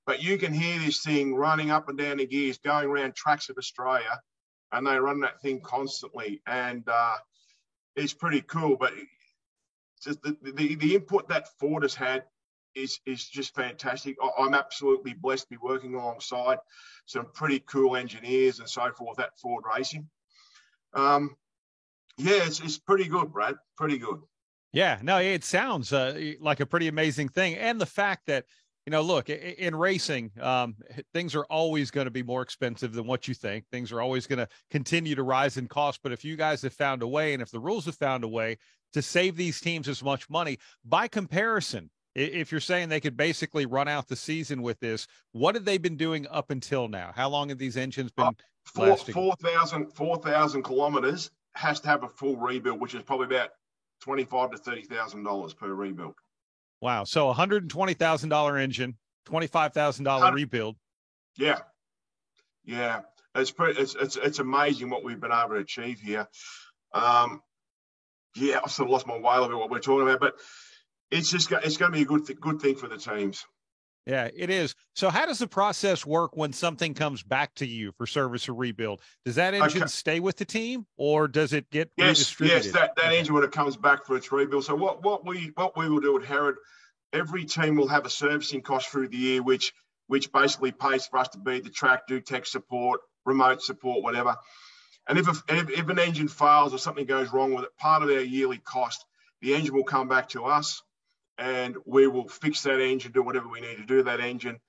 but 0.06 0.22
you 0.22 0.38
can 0.38 0.52
hear 0.52 0.78
this 0.78 1.02
thing 1.02 1.34
running 1.34 1.70
up 1.70 1.88
and 1.88 1.98
down 1.98 2.16
the 2.16 2.26
gears, 2.26 2.58
going 2.58 2.88
around 2.88 3.14
tracks 3.14 3.48
of 3.48 3.56
Australia, 3.56 4.20
and 4.72 4.86
they 4.86 4.98
run 4.98 5.20
that 5.20 5.40
thing 5.40 5.60
constantly, 5.60 6.40
and 6.46 6.88
uh, 6.88 7.16
it's 7.94 8.14
pretty 8.14 8.40
cool. 8.40 8.76
But 8.76 8.92
just 10.02 10.22
the, 10.22 10.36
the 10.42 10.74
the 10.74 10.94
input 10.96 11.28
that 11.28 11.48
Ford 11.60 11.82
has 11.82 11.94
had 11.94 12.24
is 12.74 12.98
is 13.06 13.28
just 13.28 13.54
fantastic. 13.54 14.16
I'm 14.38 14.54
absolutely 14.54 15.14
blessed 15.14 15.44
to 15.44 15.50
be 15.50 15.58
working 15.62 15.94
alongside 15.94 16.58
some 17.06 17.26
pretty 17.32 17.60
cool 17.60 17.96
engineers 17.96 18.58
and 18.58 18.68
so 18.68 18.90
forth 18.92 19.20
at 19.20 19.38
Ford 19.40 19.64
Racing. 19.72 20.08
Um, 20.94 21.36
yeah, 22.18 22.44
it's, 22.44 22.60
it's 22.60 22.78
pretty 22.78 23.08
good, 23.08 23.32
Brad. 23.32 23.54
Pretty 23.76 23.98
good. 23.98 24.20
Yeah, 24.72 24.98
no, 25.02 25.18
it 25.18 25.44
sounds 25.44 25.92
uh, 25.92 26.32
like 26.40 26.60
a 26.60 26.66
pretty 26.66 26.88
amazing 26.88 27.28
thing, 27.28 27.54
and 27.56 27.80
the 27.80 27.86
fact 27.86 28.26
that 28.26 28.46
you 28.86 28.90
know, 28.90 29.02
look, 29.02 29.30
in 29.30 29.76
racing, 29.76 30.32
um, 30.40 30.74
things 31.14 31.36
are 31.36 31.44
always 31.44 31.92
going 31.92 32.06
to 32.06 32.10
be 32.10 32.24
more 32.24 32.42
expensive 32.42 32.92
than 32.92 33.06
what 33.06 33.28
you 33.28 33.34
think. 33.34 33.64
Things 33.70 33.92
are 33.92 34.00
always 34.00 34.26
going 34.26 34.40
to 34.40 34.48
continue 34.70 35.14
to 35.14 35.22
rise 35.22 35.56
in 35.56 35.68
cost. 35.68 36.00
But 36.02 36.10
if 36.10 36.24
you 36.24 36.36
guys 36.36 36.62
have 36.62 36.72
found 36.72 37.02
a 37.02 37.06
way, 37.06 37.32
and 37.32 37.40
if 37.40 37.50
the 37.52 37.60
rules 37.60 37.84
have 37.86 37.94
found 37.94 38.24
a 38.24 38.28
way 38.28 38.58
to 38.92 39.00
save 39.00 39.36
these 39.36 39.60
teams 39.60 39.88
as 39.88 40.02
much 40.02 40.28
money, 40.28 40.58
by 40.84 41.06
comparison, 41.06 41.90
if 42.16 42.50
you're 42.50 42.60
saying 42.60 42.88
they 42.88 43.00
could 43.00 43.16
basically 43.16 43.66
run 43.66 43.86
out 43.86 44.08
the 44.08 44.16
season 44.16 44.62
with 44.62 44.80
this, 44.80 45.06
what 45.30 45.54
have 45.54 45.64
they 45.64 45.78
been 45.78 45.96
doing 45.96 46.26
up 46.28 46.50
until 46.50 46.88
now? 46.88 47.12
How 47.14 47.28
long 47.28 47.50
have 47.50 47.58
these 47.58 47.76
engines 47.76 48.10
been? 48.10 48.34
Four 48.64 48.88
Lasting. 48.88 49.14
4,000 49.14 49.92
4,000 49.92 50.62
kilometers 50.62 51.30
has 51.54 51.80
to 51.80 51.88
have 51.88 52.02
a 52.02 52.08
full 52.08 52.36
rebuild, 52.36 52.80
which 52.80 52.94
is 52.94 53.02
probably 53.02 53.26
about 53.26 53.50
twenty-five 54.00 54.50
to 54.50 54.58
thirty 54.58 54.82
thousand 54.82 55.24
dollars 55.24 55.54
per 55.54 55.72
rebuild. 55.72 56.14
Wow, 56.80 57.04
so 57.04 57.28
a 57.28 57.32
hundred 57.32 57.62
and 57.62 57.70
twenty 57.70 57.94
thousand 57.94 58.30
dollar 58.30 58.58
engine, 58.58 58.96
twenty 59.24 59.46
five 59.46 59.72
thousand 59.72 60.04
dollar 60.04 60.32
rebuild. 60.32 60.76
Yeah, 61.36 61.60
yeah, 62.64 63.00
it's 63.34 63.50
pretty. 63.50 63.80
It's 63.80 63.94
it's 63.94 64.16
it's 64.16 64.38
amazing 64.38 64.90
what 64.90 65.04
we've 65.04 65.20
been 65.20 65.32
able 65.32 65.50
to 65.50 65.56
achieve 65.56 66.00
here. 66.00 66.28
Um, 66.92 67.40
yeah, 68.34 68.60
I've 68.64 68.72
sort 68.72 68.88
of 68.88 68.92
lost 68.92 69.06
my 69.06 69.16
way 69.16 69.36
a 69.36 69.40
little 69.40 69.48
bit 69.48 69.58
what 69.58 69.70
we're 69.70 69.78
talking 69.78 70.08
about, 70.08 70.20
but 70.20 70.34
it's 71.10 71.30
just 71.30 71.52
it's 71.52 71.76
going 71.76 71.92
to 71.92 71.96
be 71.96 72.02
a 72.02 72.06
good 72.06 72.26
th- 72.26 72.40
good 72.40 72.60
thing 72.60 72.76
for 72.76 72.88
the 72.88 72.96
teams. 72.96 73.44
Yeah, 74.06 74.28
it 74.34 74.50
is. 74.50 74.74
So, 74.94 75.10
how 75.10 75.26
does 75.26 75.38
the 75.38 75.46
process 75.46 76.04
work 76.04 76.36
when 76.36 76.52
something 76.52 76.92
comes 76.92 77.22
back 77.22 77.54
to 77.56 77.66
you 77.66 77.92
for 77.92 78.06
service 78.06 78.48
or 78.48 78.54
rebuild? 78.54 79.00
Does 79.24 79.36
that 79.36 79.54
engine 79.54 79.82
Okay. 79.82 79.86
stay 79.86 80.20
with 80.20 80.36
the 80.36 80.44
team, 80.44 80.86
or 80.96 81.28
does 81.28 81.52
it 81.52 81.70
get 81.70 81.90
Yes, 81.96 82.08
redistributed? 82.08 82.64
yes, 82.64 82.72
that, 82.74 82.96
that 82.96 83.06
Okay. 83.06 83.18
engine 83.18 83.34
when 83.34 83.44
it 83.44 83.52
comes 83.52 83.76
back 83.76 84.04
for 84.04 84.16
its 84.16 84.32
rebuild. 84.32 84.64
So 84.64 84.74
what 84.74 85.04
what 85.04 85.24
we 85.24 85.52
what 85.54 85.76
we 85.76 85.88
will 85.88 86.00
do 86.00 86.18
at 86.18 86.24
Herrod, 86.24 86.56
every 87.12 87.44
team 87.44 87.76
will 87.76 87.88
have 87.88 88.04
a 88.04 88.10
servicing 88.10 88.62
cost 88.62 88.88
through 88.88 89.08
the 89.08 89.16
year, 89.16 89.42
which 89.42 89.72
which 90.08 90.32
basically 90.32 90.72
pays 90.72 91.06
for 91.06 91.18
us 91.18 91.28
to 91.28 91.38
be 91.38 91.60
the 91.60 91.70
track, 91.70 92.08
do 92.08 92.20
tech 92.20 92.44
support, 92.46 93.00
remote 93.24 93.62
support, 93.62 94.02
whatever. 94.02 94.36
And 95.08 95.18
if, 95.18 95.28
a, 95.28 95.54
if 95.54 95.70
if 95.70 95.88
an 95.88 95.98
engine 96.00 96.28
fails 96.28 96.74
or 96.74 96.78
something 96.78 97.06
goes 97.06 97.32
wrong 97.32 97.54
with 97.54 97.64
it, 97.64 97.76
part 97.78 98.02
of 98.02 98.08
our 98.08 98.20
yearly 98.20 98.58
cost, 98.58 99.04
the 99.40 99.54
engine 99.54 99.74
will 99.74 99.84
come 99.84 100.08
back 100.08 100.28
to 100.30 100.44
us, 100.44 100.82
and 101.42 101.76
we 101.84 102.06
will 102.06 102.28
fix 102.28 102.62
that 102.62 102.80
engine, 102.80 103.10
do 103.10 103.20
whatever 103.20 103.48
we 103.48 103.60
need 103.60 103.76
to 103.76 103.84
do 103.84 103.96
to 103.96 104.02
that 104.04 104.20
engine. 104.20 104.60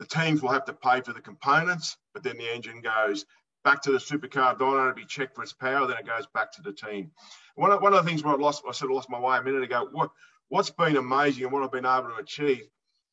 The 0.00 0.06
teams 0.06 0.40
will 0.40 0.48
have 0.48 0.64
to 0.64 0.72
pay 0.72 1.02
for 1.02 1.12
the 1.12 1.20
components, 1.20 1.98
but 2.14 2.22
then 2.22 2.38
the 2.38 2.50
engine 2.50 2.80
goes 2.80 3.26
back 3.64 3.82
to 3.82 3.92
the 3.92 3.98
supercar 3.98 4.56
dyno 4.56 4.88
to 4.88 4.94
be 4.94 5.04
checked 5.04 5.34
for 5.34 5.42
its 5.42 5.52
power. 5.52 5.86
Then 5.86 5.98
it 5.98 6.06
goes 6.06 6.26
back 6.32 6.50
to 6.52 6.62
the 6.62 6.72
team. 6.72 7.10
One 7.54 7.70
of, 7.70 7.82
one 7.82 7.92
of 7.92 8.02
the 8.02 8.08
things 8.08 8.24
where 8.24 8.32
I 8.32 8.38
lost, 8.38 8.62
I 8.66 8.72
sort 8.72 8.90
of 8.90 8.96
lost 8.96 9.10
my 9.10 9.20
way 9.20 9.36
a 9.36 9.42
minute 9.42 9.62
ago. 9.62 9.86
What 9.92 10.10
what's 10.48 10.70
been 10.70 10.96
amazing 10.96 11.44
and 11.44 11.52
what 11.52 11.62
I've 11.62 11.70
been 11.70 11.84
able 11.84 12.08
to 12.08 12.22
achieve, 12.22 12.66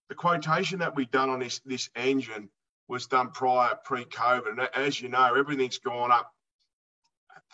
the 0.08 0.16
quotation 0.16 0.80
that 0.80 0.96
we've 0.96 1.12
done 1.12 1.30
on 1.30 1.40
this 1.40 1.60
this 1.66 1.90
engine 1.98 2.50
was 2.88 3.08
done 3.08 3.32
prior 3.32 3.76
pre-COVID, 3.84 4.48
and 4.48 4.70
as 4.76 5.02
you 5.02 5.10
know, 5.10 5.36
everything's 5.36 5.78
gone 5.80 6.12
up. 6.12 6.32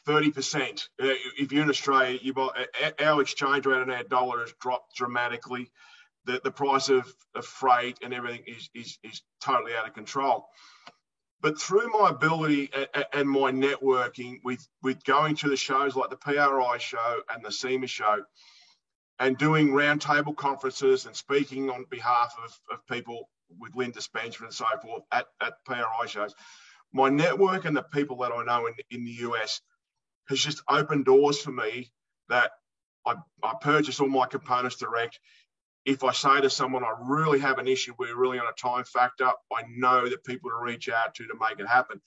30%. 0.07 0.87
Uh, 1.01 1.13
If 1.37 1.51
you're 1.51 1.63
in 1.63 1.69
Australia, 1.69 2.19
you 2.21 2.33
buy, 2.33 2.49
our 2.99 3.21
exchange 3.21 3.65
rate 3.65 3.81
on 3.81 3.89
our 3.89 4.03
dollar 4.03 4.41
has 4.41 4.53
dropped 4.59 4.95
dramatically. 4.95 5.71
The, 6.25 6.41
the 6.43 6.51
price 6.51 6.89
of, 6.89 7.11
of 7.35 7.45
freight 7.45 7.99
and 8.03 8.13
everything 8.13 8.43
is, 8.47 8.69
is, 8.73 8.97
is 9.03 9.21
totally 9.41 9.73
out 9.75 9.87
of 9.87 9.93
control. 9.93 10.47
But 11.41 11.61
through 11.61 11.91
my 11.91 12.09
ability 12.09 12.71
and 13.13 13.29
my 13.29 13.51
networking 13.51 14.39
with, 14.43 14.67
with 14.81 15.03
going 15.03 15.35
to 15.37 15.49
the 15.49 15.57
shows 15.57 15.95
like 15.95 16.09
the 16.09 16.17
PRI 16.17 16.77
show 16.79 17.21
and 17.29 17.45
the 17.45 17.51
SEMA 17.51 17.85
show 17.87 18.23
and 19.19 19.37
doing 19.37 19.69
roundtable 19.69 20.35
conferences 20.35 21.05
and 21.05 21.15
speaking 21.15 21.69
on 21.69 21.85
behalf 21.89 22.35
of, 22.43 22.59
of 22.71 22.87
people 22.87 23.29
with 23.59 23.75
Linda 23.75 24.01
Spencer 24.01 24.43
and 24.43 24.53
so 24.53 24.65
forth 24.81 25.03
at, 25.11 25.27
at 25.39 25.63
PRI 25.65 26.05
shows, 26.07 26.33
my 26.91 27.09
network 27.09 27.65
and 27.65 27.77
the 27.77 27.83
people 27.83 28.17
that 28.17 28.31
I 28.31 28.43
know 28.43 28.67
in, 28.67 28.73
in 28.89 29.05
the 29.05 29.11
US 29.29 29.61
has 30.27 30.39
just 30.39 30.61
opened 30.69 31.05
doors 31.05 31.39
for 31.39 31.51
me 31.51 31.91
that 32.29 32.51
I, 33.05 33.15
I 33.43 33.53
purchase 33.61 33.99
all 33.99 34.07
my 34.07 34.25
components 34.25 34.77
direct. 34.77 35.19
If 35.85 36.03
I 36.03 36.13
say 36.13 36.41
to 36.41 36.49
someone, 36.49 36.83
I 36.83 36.93
really 36.99 37.39
have 37.39 37.59
an 37.59 37.67
issue, 37.67 37.93
we're 37.99 38.17
really 38.17 38.39
on 38.39 38.47
a 38.47 38.53
time 38.53 38.83
factor, 38.85 39.25
I 39.25 39.63
know 39.69 40.09
that 40.09 40.23
people 40.23 40.49
to 40.49 40.57
reach 40.57 40.89
out 40.89 41.13
to 41.15 41.27
to 41.27 41.35
make 41.39 41.59
it 41.59 41.67
happen. 41.67 42.01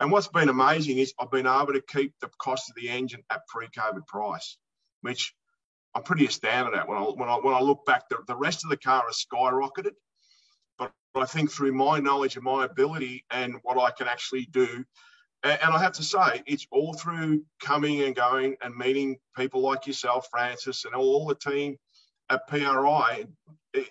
And 0.00 0.10
what's 0.10 0.26
been 0.26 0.48
amazing 0.48 0.98
is 0.98 1.14
I've 1.20 1.30
been 1.30 1.46
able 1.46 1.74
to 1.74 1.82
keep 1.82 2.14
the 2.20 2.28
cost 2.38 2.68
of 2.68 2.74
the 2.74 2.88
engine 2.88 3.22
at 3.30 3.46
pre-COVID 3.46 4.06
price, 4.08 4.56
which 5.02 5.32
I'm 5.94 6.02
pretty 6.02 6.26
astounded 6.26 6.74
at 6.74 6.88
when 6.88 6.98
I 6.98 7.02
when 7.02 7.28
I 7.28 7.36
when 7.36 7.54
I 7.54 7.60
look 7.60 7.86
back. 7.86 8.08
The, 8.08 8.18
the 8.26 8.36
rest 8.36 8.64
of 8.64 8.70
the 8.70 8.76
car 8.76 9.04
has 9.06 9.24
skyrocketed, 9.24 9.92
but 10.78 10.92
I 11.14 11.26
think 11.26 11.52
through 11.52 11.72
my 11.72 12.00
knowledge 12.00 12.34
and 12.34 12.44
my 12.44 12.64
ability 12.64 13.24
and 13.30 13.56
what 13.62 13.78
I 13.78 13.92
can 13.92 14.08
actually 14.08 14.46
do, 14.50 14.84
and, 15.42 15.58
and 15.62 15.74
I 15.74 15.78
have 15.82 15.92
to 15.92 16.02
say, 16.02 16.42
it's 16.46 16.66
all 16.70 16.94
through 16.94 17.44
coming 17.60 18.02
and 18.02 18.14
going 18.14 18.56
and 18.62 18.74
meeting 18.74 19.18
people 19.36 19.60
like 19.60 19.86
yourself, 19.86 20.28
Francis, 20.30 20.84
and 20.84 20.94
all 20.94 21.26
the 21.26 21.34
team 21.34 21.76
at 22.30 22.46
PRI. 22.48 23.24
It, 23.74 23.88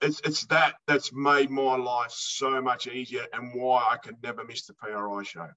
it's 0.00 0.20
it's 0.20 0.46
that 0.46 0.74
that's 0.86 1.12
made 1.12 1.50
my 1.50 1.76
life 1.76 2.12
so 2.12 2.62
much 2.62 2.86
easier 2.86 3.26
and 3.32 3.52
why 3.54 3.84
I 3.90 3.96
could 3.96 4.16
never 4.22 4.44
miss 4.44 4.66
the 4.66 4.74
PRI 4.74 5.22
show. 5.24 5.48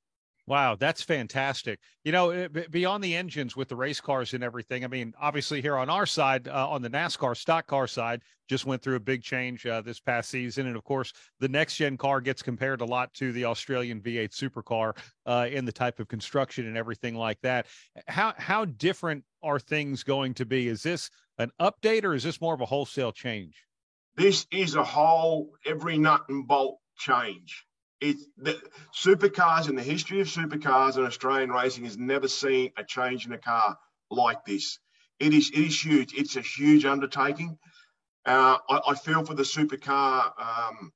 Wow, 0.48 0.78
that's 0.80 1.02
fantastic. 1.02 1.78
You 2.06 2.14
know, 2.14 2.30
eh, 2.30 2.48
beyond 2.72 3.04
the 3.04 3.18
engines 3.18 3.58
with 3.58 3.68
the 3.68 3.76
race 3.76 4.00
cars 4.00 4.34
and 4.34 4.42
everything, 4.42 4.86
I 4.86 4.88
mean, 4.88 5.14
obviously 5.20 5.62
here 5.62 5.76
on 5.76 5.90
our 5.90 6.06
side, 6.06 6.48
uh, 6.48 6.70
on 6.70 6.82
the 6.82 6.90
NASCAR 6.90 7.36
stock 7.36 7.68
car 7.68 7.86
side, 7.86 8.22
just 8.48 8.66
went 8.66 8.82
through 8.82 8.96
a 8.96 9.00
big 9.02 9.22
change 9.22 9.66
uh, 9.66 9.82
this 9.82 10.00
past 10.00 10.30
season. 10.30 10.68
And 10.68 10.78
of 10.78 10.86
course, 10.86 11.12
the 11.42 11.50
next 11.50 11.76
gen 11.76 11.98
car 11.98 12.22
gets 12.22 12.42
compared 12.42 12.80
a 12.80 12.86
lot 12.86 13.14
to 13.16 13.34
the 13.34 13.44
Australian 13.44 14.00
V8 14.00 14.30
supercar 14.30 14.98
uh, 15.26 15.50
in 15.52 15.66
the 15.66 15.72
type 15.74 16.00
of 16.00 16.08
construction 16.08 16.66
and 16.66 16.78
everything 16.78 17.16
like 17.16 17.42
that. 17.42 17.68
How, 18.08 18.34
how 18.38 18.64
different 18.64 19.26
are 19.44 19.60
things 19.60 20.02
going 20.04 20.34
to 20.36 20.46
be? 20.46 20.70
Is 20.70 20.82
this 20.82 21.10
an 21.40 21.52
update 21.60 22.06
or 22.06 22.14
is 22.14 22.24
this 22.24 22.40
more 22.40 22.54
of 22.54 22.62
a 22.62 22.66
wholesale 22.66 23.12
change? 23.12 23.66
This 24.16 24.48
is 24.50 24.76
a 24.76 24.84
whole, 24.84 25.52
every 25.66 25.98
nut 25.98 26.22
and 26.30 26.48
bolt 26.48 26.80
change 26.98 27.66
it's 28.00 28.26
the 28.38 28.60
supercars 28.94 29.70
in 29.70 29.76
the 29.76 29.84
history 29.84 30.20
of 30.22 30.28
supercars 30.28 30.98
and 30.98 31.06
Australian 31.06 31.52
racing 31.52 31.86
has 31.86 31.98
never 31.98 32.28
seen 32.28 32.72
a 32.78 32.84
change 32.84 33.26
in 33.26 33.32
a 33.32 33.38
car 33.38 33.78
like 34.12 34.46
this. 34.46 34.80
It 35.20 35.34
is 35.34 35.50
it 35.52 35.60
is 35.60 35.84
huge. 35.84 36.14
It's 36.14 36.36
a 36.36 36.42
huge 36.42 36.86
undertaking. 36.86 37.58
Uh, 38.26 38.58
I, 38.70 38.80
I, 38.90 38.96
feel 38.96 39.24
for 39.26 39.34
the 39.34 39.44
supercar 39.44 40.32
um, 40.38 40.92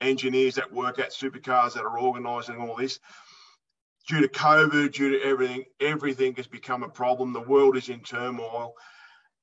engineers 0.00 0.56
that 0.56 0.72
work 0.72 0.98
at 0.98 1.12
supercars 1.12 1.74
that 1.74 1.84
are 1.84 1.98
organising 1.98 2.56
all 2.56 2.74
this. 2.74 2.98
Due 4.08 4.20
to 4.20 4.28
COVID, 4.28 4.92
due 4.92 5.10
to 5.10 5.22
everything, 5.24 5.64
everything 5.80 6.34
has 6.34 6.48
become 6.48 6.82
a 6.82 6.88
problem. 6.88 7.32
The 7.32 7.40
world 7.40 7.76
is 7.76 7.88
in 7.88 8.00
turmoil, 8.00 8.74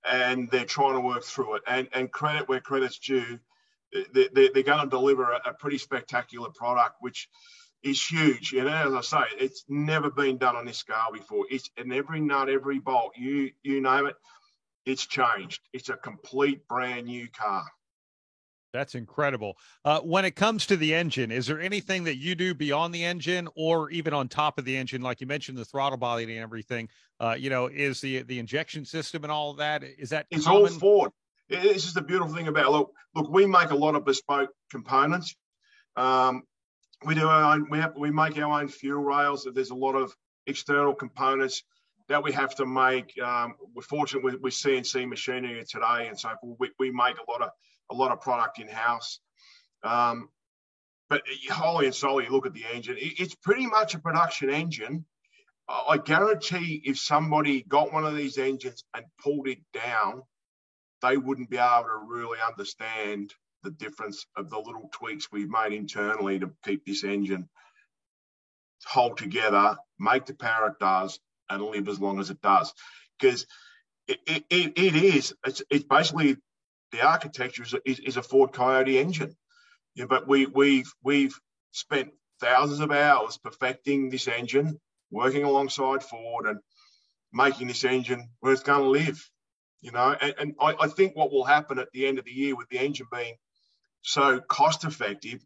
and 0.06 0.50
they're 0.52 0.66
trying 0.66 0.94
to 0.94 1.00
work 1.00 1.24
through 1.24 1.56
it. 1.56 1.64
And 1.66 1.88
and 1.94 2.12
credit 2.12 2.48
where 2.48 2.60
credit's 2.60 3.00
due 3.00 3.40
they, 4.14 4.48
are 4.60 4.64
going 4.64 4.84
to 4.84 4.90
deliver 4.90 5.32
a, 5.32 5.54
pretty 5.54 5.78
spectacular 5.78 6.50
product, 6.56 6.96
which 7.00 7.30
is 7.84 8.04
huge. 8.04 8.52
You 8.52 8.64
know, 8.64 8.70
as 8.70 8.94
I 8.94 9.02
say, 9.02 9.26
it's 9.40 9.66
never 9.68 10.10
been 10.10 10.38
done 10.38 10.56
on 10.56 10.66
this 10.66 10.78
scale 10.78 11.10
before. 11.12 11.46
It's 11.50 11.70
in 11.78 11.92
every 11.92 12.22
nut, 12.22 12.50
every 12.50 12.80
bolt, 12.80 13.14
you 13.18 13.52
you 13.62 13.82
name 13.82 14.08
it, 14.08 14.16
it's 14.86 15.06
changed. 15.06 15.62
It's 15.74 15.90
a 15.90 15.96
complete 15.96 16.68
brand 16.68 17.08
new 17.08 17.28
car. 17.30 17.66
That's 18.74 18.96
incredible. 18.96 19.56
Uh, 19.86 20.00
when 20.00 20.26
it 20.26 20.36
comes 20.36 20.66
to 20.66 20.76
the 20.76 20.96
engine, 20.96 21.32
is 21.32 21.46
there 21.46 21.62
anything 21.62 22.06
that 22.06 22.18
you 22.18 22.34
do 22.34 22.56
beyond 22.56 22.94
the 22.94 23.06
engine, 23.06 23.48
or 23.56 23.92
even 23.92 24.16
on 24.16 24.28
top 24.28 24.58
of 24.58 24.66
the 24.66 24.76
engine, 24.76 25.04
like 25.04 25.22
you 25.22 25.28
mentioned, 25.28 25.60
the 25.60 25.66
throttle 25.66 26.00
body 26.00 26.24
and 26.24 26.42
everything? 26.42 26.90
Uh, 27.20 27.36
you 27.38 27.52
know, 27.52 27.68
is 27.68 28.02
the 28.02 28.24
the 28.24 28.40
injection 28.40 28.84
system 28.84 29.24
and 29.24 29.32
all 29.32 29.52
of 29.52 29.58
that? 29.58 29.84
Is 29.84 30.10
that 30.10 30.26
it's 30.32 30.46
common? 30.46 30.64
all 30.64 30.68
Ford? 30.70 31.12
This 31.50 31.86
is 31.86 31.94
the 31.94 32.02
beautiful 32.02 32.34
thing 32.34 32.48
about 32.48 32.72
look 32.72 32.92
look 33.16 33.30
we 33.30 33.46
make 33.46 33.72
a 33.72 33.76
lot 33.76 33.96
of 33.96 34.06
bespoke 34.06 34.50
components. 34.72 35.36
Um, 35.96 36.44
we 37.06 37.16
do 37.16 37.28
our 37.28 37.54
own 37.54 37.68
we 37.70 37.80
have 37.80 37.94
we 37.98 38.12
make 38.12 38.38
our 38.38 38.62
own 38.62 38.68
fuel 38.68 39.04
rails. 39.04 39.48
There's 39.54 39.72
a 39.72 39.76
lot 39.76 39.96
of 39.96 40.14
external 40.48 40.94
components 40.94 41.64
that 42.10 42.24
we 42.24 42.32
have 42.34 42.56
to 42.56 42.66
make. 42.66 43.14
Um, 43.22 43.56
we're 43.74 43.82
fortunate 43.82 44.24
with, 44.24 44.36
with 44.42 44.54
cnc 44.54 45.08
machinery 45.08 45.64
today 45.70 46.08
and 46.08 46.20
so 46.20 46.30
we, 46.60 46.70
we 46.80 46.92
make 46.92 47.16
a 47.18 47.32
lot 47.32 47.42
of 47.42 47.50
a 47.92 47.96
lot 47.96 48.12
of 48.12 48.22
product 48.22 48.60
in 48.60 48.68
house 48.68 49.20
um, 49.84 50.30
but 51.10 51.22
wholly 51.52 51.86
and 51.86 51.96
solely 51.96 52.28
look 52.28 52.46
at 52.46 52.54
the 52.54 52.64
engine. 52.74 52.98
It, 52.98 53.20
it's 53.20 53.36
pretty 53.36 53.68
much 53.68 53.94
a 53.94 54.00
production 54.00 54.50
engine. 54.50 55.06
I 55.70 55.98
guarantee 55.98 56.82
if 56.86 57.00
somebody 57.00 57.64
got 57.64 57.94
one 57.94 58.06
of 58.06 58.16
these 58.16 58.38
engines 58.38 58.84
and 58.94 59.06
pulled 59.24 59.48
it 59.48 59.60
down 59.74 60.24
they 61.04 61.18
wouldn't 61.18 61.50
be 61.50 61.58
able 61.58 61.84
to 61.84 62.06
really 62.08 62.40
understand 62.48 63.34
the 63.62 63.72
difference 63.72 64.26
of 64.36 64.50
the 64.50 64.58
little 64.58 64.90
tweaks 64.94 65.32
we've 65.32 65.50
made 65.50 65.74
internally 65.74 66.40
to 66.40 66.52
keep 66.66 66.86
this 66.86 67.04
engine 67.04 67.48
hold 68.86 69.18
together, 69.18 69.78
make 70.00 70.26
the 70.26 70.34
power 70.34 70.68
it 70.68 70.80
does, 70.80 71.20
and 71.50 71.62
live 71.62 71.88
as 71.88 72.00
long 72.00 72.20
as 72.20 72.30
it 72.30 72.42
does. 72.42 72.74
Because 73.20 73.46
it, 74.08 74.20
it, 74.50 74.74
it 74.76 74.96
is, 74.96 75.34
it's, 75.46 75.62
it's 75.70 75.86
basically 75.86 76.38
the 76.92 77.02
architecture 77.02 77.64
is 77.64 77.74
a, 77.74 77.80
is, 77.90 78.00
is 78.00 78.18
a 78.18 78.24
Ford 78.24 78.54
Coyote 78.54 78.98
engine. 78.98 79.36
Yeah, 79.96 80.06
but 80.10 80.28
we, 80.28 80.46
we've, 80.46 80.92
we've 81.04 81.38
spent 81.72 82.12
thousands 82.40 82.80
of 82.80 82.92
hours 82.92 83.38
perfecting 83.38 84.10
this 84.10 84.28
engine, 84.28 84.80
working 85.12 85.44
alongside 85.44 86.04
Ford 86.04 86.48
and 86.48 86.60
making 87.32 87.68
this 87.68 87.84
engine 87.84 88.30
where 88.40 88.54
it's 88.54 88.64
going 88.64 88.84
to 88.84 88.90
live 88.90 89.30
you 89.84 89.92
know, 89.92 90.16
and, 90.20 90.34
and 90.40 90.56
I, 90.62 90.76
I, 90.80 90.88
think 90.88 91.14
what 91.14 91.32
will 91.32 91.44
happen 91.44 91.78
at 91.78 91.92
the 91.92 92.08
end 92.08 92.18
of 92.18 92.24
the 92.24 92.32
year 92.32 92.56
with 92.56 92.70
the 92.70 92.80
engine 92.80 93.06
being 93.12 93.36
so 94.02 94.40
cost 94.40 94.86
effective, 94.86 95.46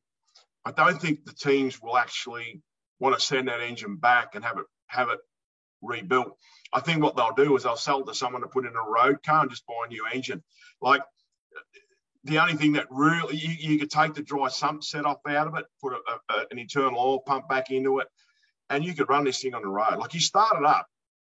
I 0.63 0.71
don't 0.71 1.02
think 1.02 1.26
the 1.26 1.34
teams 1.34 1.82
will 1.82 1.97
actually 1.97 2.62
want 3.00 3.17
to 3.17 3.21
send 3.21 3.47
that 3.47 3.62
engine 3.62 3.97
back 3.97 4.36
and 4.36 4.45
have 4.45 4.60
it 4.60 4.65
have 4.86 5.10
it 5.10 5.17
rebuilt. 5.82 6.38
I 6.71 6.82
think 6.82 7.02
what 7.02 7.15
they'll 7.15 7.34
do 7.36 7.56
is 7.56 7.63
they'll 7.63 7.78
sell 7.78 8.02
it 8.02 8.06
to 8.06 8.13
someone 8.13 8.43
to 8.43 8.47
put 8.47 8.65
in 8.65 8.76
a 8.76 8.89
road 8.89 9.23
car 9.23 9.41
and 9.41 9.50
just 9.50 9.65
buy 9.65 9.73
a 9.86 9.89
new 9.89 10.06
engine. 10.13 10.43
Like 10.84 11.02
the 12.23 12.38
only 12.38 12.54
thing 12.54 12.73
that 12.73 12.86
really 12.91 13.38
you, 13.38 13.71
you 13.71 13.80
could 13.80 13.89
take 13.89 14.13
the 14.13 14.21
dry 14.21 14.50
sump 14.50 14.84
set 14.84 15.06
off 15.06 15.17
out 15.28 15.47
of 15.47 15.56
it, 15.56 15.65
put 15.82 15.93
a, 15.93 16.34
a, 16.34 16.45
an 16.52 16.60
internal 16.60 17.00
oil 17.00 17.21
pump 17.21 17.50
back 17.50 17.71
into 17.71 18.00
it, 18.00 18.08
and 18.69 18.86
you 18.86 18.93
could 18.93 19.10
run 19.10 19.23
this 19.23 19.41
thing 19.41 19.56
on 19.56 19.63
the 19.63 19.67
road. 19.67 19.97
Like 19.97 20.13
you 20.13 20.19
start 20.19 20.58
it 20.58 20.65
up, 20.65 20.86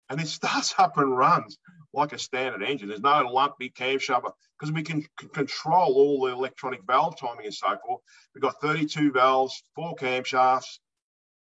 and 0.09 0.21
it 0.21 0.27
starts 0.39 0.73
up 0.77 0.97
and 0.97 1.17
runs 1.17 1.57
like 1.93 2.13
a 2.13 2.19
standard 2.19 2.63
engine. 2.63 2.89
There's 2.89 3.01
no 3.01 3.29
lumpy 3.31 3.69
camshaft 3.69 4.31
because 4.59 4.73
we 4.73 4.83
can 4.83 5.05
control 5.33 5.93
all 5.93 6.25
the 6.25 6.33
electronic 6.33 6.81
valve 6.85 7.19
timing 7.19 7.45
and 7.45 7.53
so 7.53 7.77
forth. 7.85 8.01
We've 8.33 8.41
got 8.41 8.59
32 8.61 9.11
valves, 9.11 9.63
four 9.75 9.95
camshafts. 9.95 10.79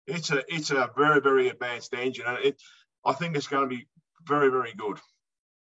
It's 0.08 0.32
a 0.32 0.44
it's 0.48 0.72
a 0.72 0.90
very 0.98 1.22
very 1.22 1.50
advanced 1.50 1.94
engine, 1.94 2.26
and 2.28 2.38
it 2.44 2.62
I 3.06 3.14
think 3.14 3.36
it's 3.36 3.48
going 3.48 3.70
to 3.70 3.76
be 3.76 3.88
very 4.26 4.50
very 4.50 4.74
good. 4.76 5.00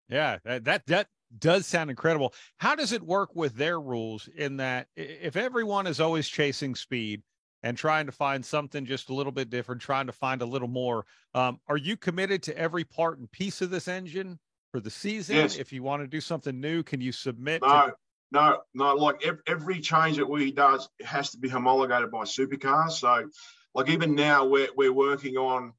Yeah, 0.08 0.38
that 0.44 0.86
that 0.86 1.08
does 1.38 1.66
sound 1.66 1.90
incredible. 1.90 2.32
How 2.58 2.74
does 2.74 2.92
it 2.92 3.02
work 3.02 3.34
with 3.34 3.54
their 3.54 3.80
rules 3.80 4.28
in 4.36 4.56
that 4.58 4.86
if 4.96 5.36
everyone 5.36 5.86
is 5.86 6.00
always 6.00 6.28
chasing 6.28 6.74
speed 6.74 7.22
and 7.62 7.76
trying 7.76 8.06
to 8.06 8.12
find 8.12 8.44
something 8.44 8.86
just 8.86 9.10
a 9.10 9.14
little 9.14 9.32
bit 9.32 9.50
different, 9.50 9.82
trying 9.82 10.06
to 10.06 10.12
find 10.12 10.40
a 10.40 10.46
little 10.46 10.68
more, 10.68 11.04
um, 11.34 11.58
are 11.68 11.76
you 11.76 11.96
committed 11.96 12.42
to 12.44 12.56
every 12.56 12.84
part 12.84 13.18
and 13.18 13.30
piece 13.30 13.60
of 13.60 13.70
this 13.70 13.88
engine? 13.88 14.38
For 14.70 14.80
the 14.80 14.90
season? 14.90 15.36
Yes. 15.36 15.56
If 15.56 15.72
you 15.72 15.82
want 15.82 16.02
to 16.02 16.06
do 16.06 16.20
something 16.20 16.60
new, 16.60 16.82
can 16.82 17.00
you 17.00 17.12
submit? 17.12 17.62
No, 17.62 17.88
to- 17.88 17.94
no, 18.30 18.60
no. 18.74 18.94
Like 18.94 19.24
every 19.46 19.80
change 19.80 20.18
that 20.18 20.28
we 20.28 20.52
does 20.52 20.88
has 21.02 21.30
to 21.30 21.38
be 21.38 21.48
homologated 21.48 22.10
by 22.10 22.24
supercars. 22.24 22.92
So, 22.92 23.28
like 23.74 23.88
even 23.88 24.14
now, 24.14 24.44
we're 24.44 24.68
we're 24.76 24.92
working 24.92 25.36
on, 25.36 25.72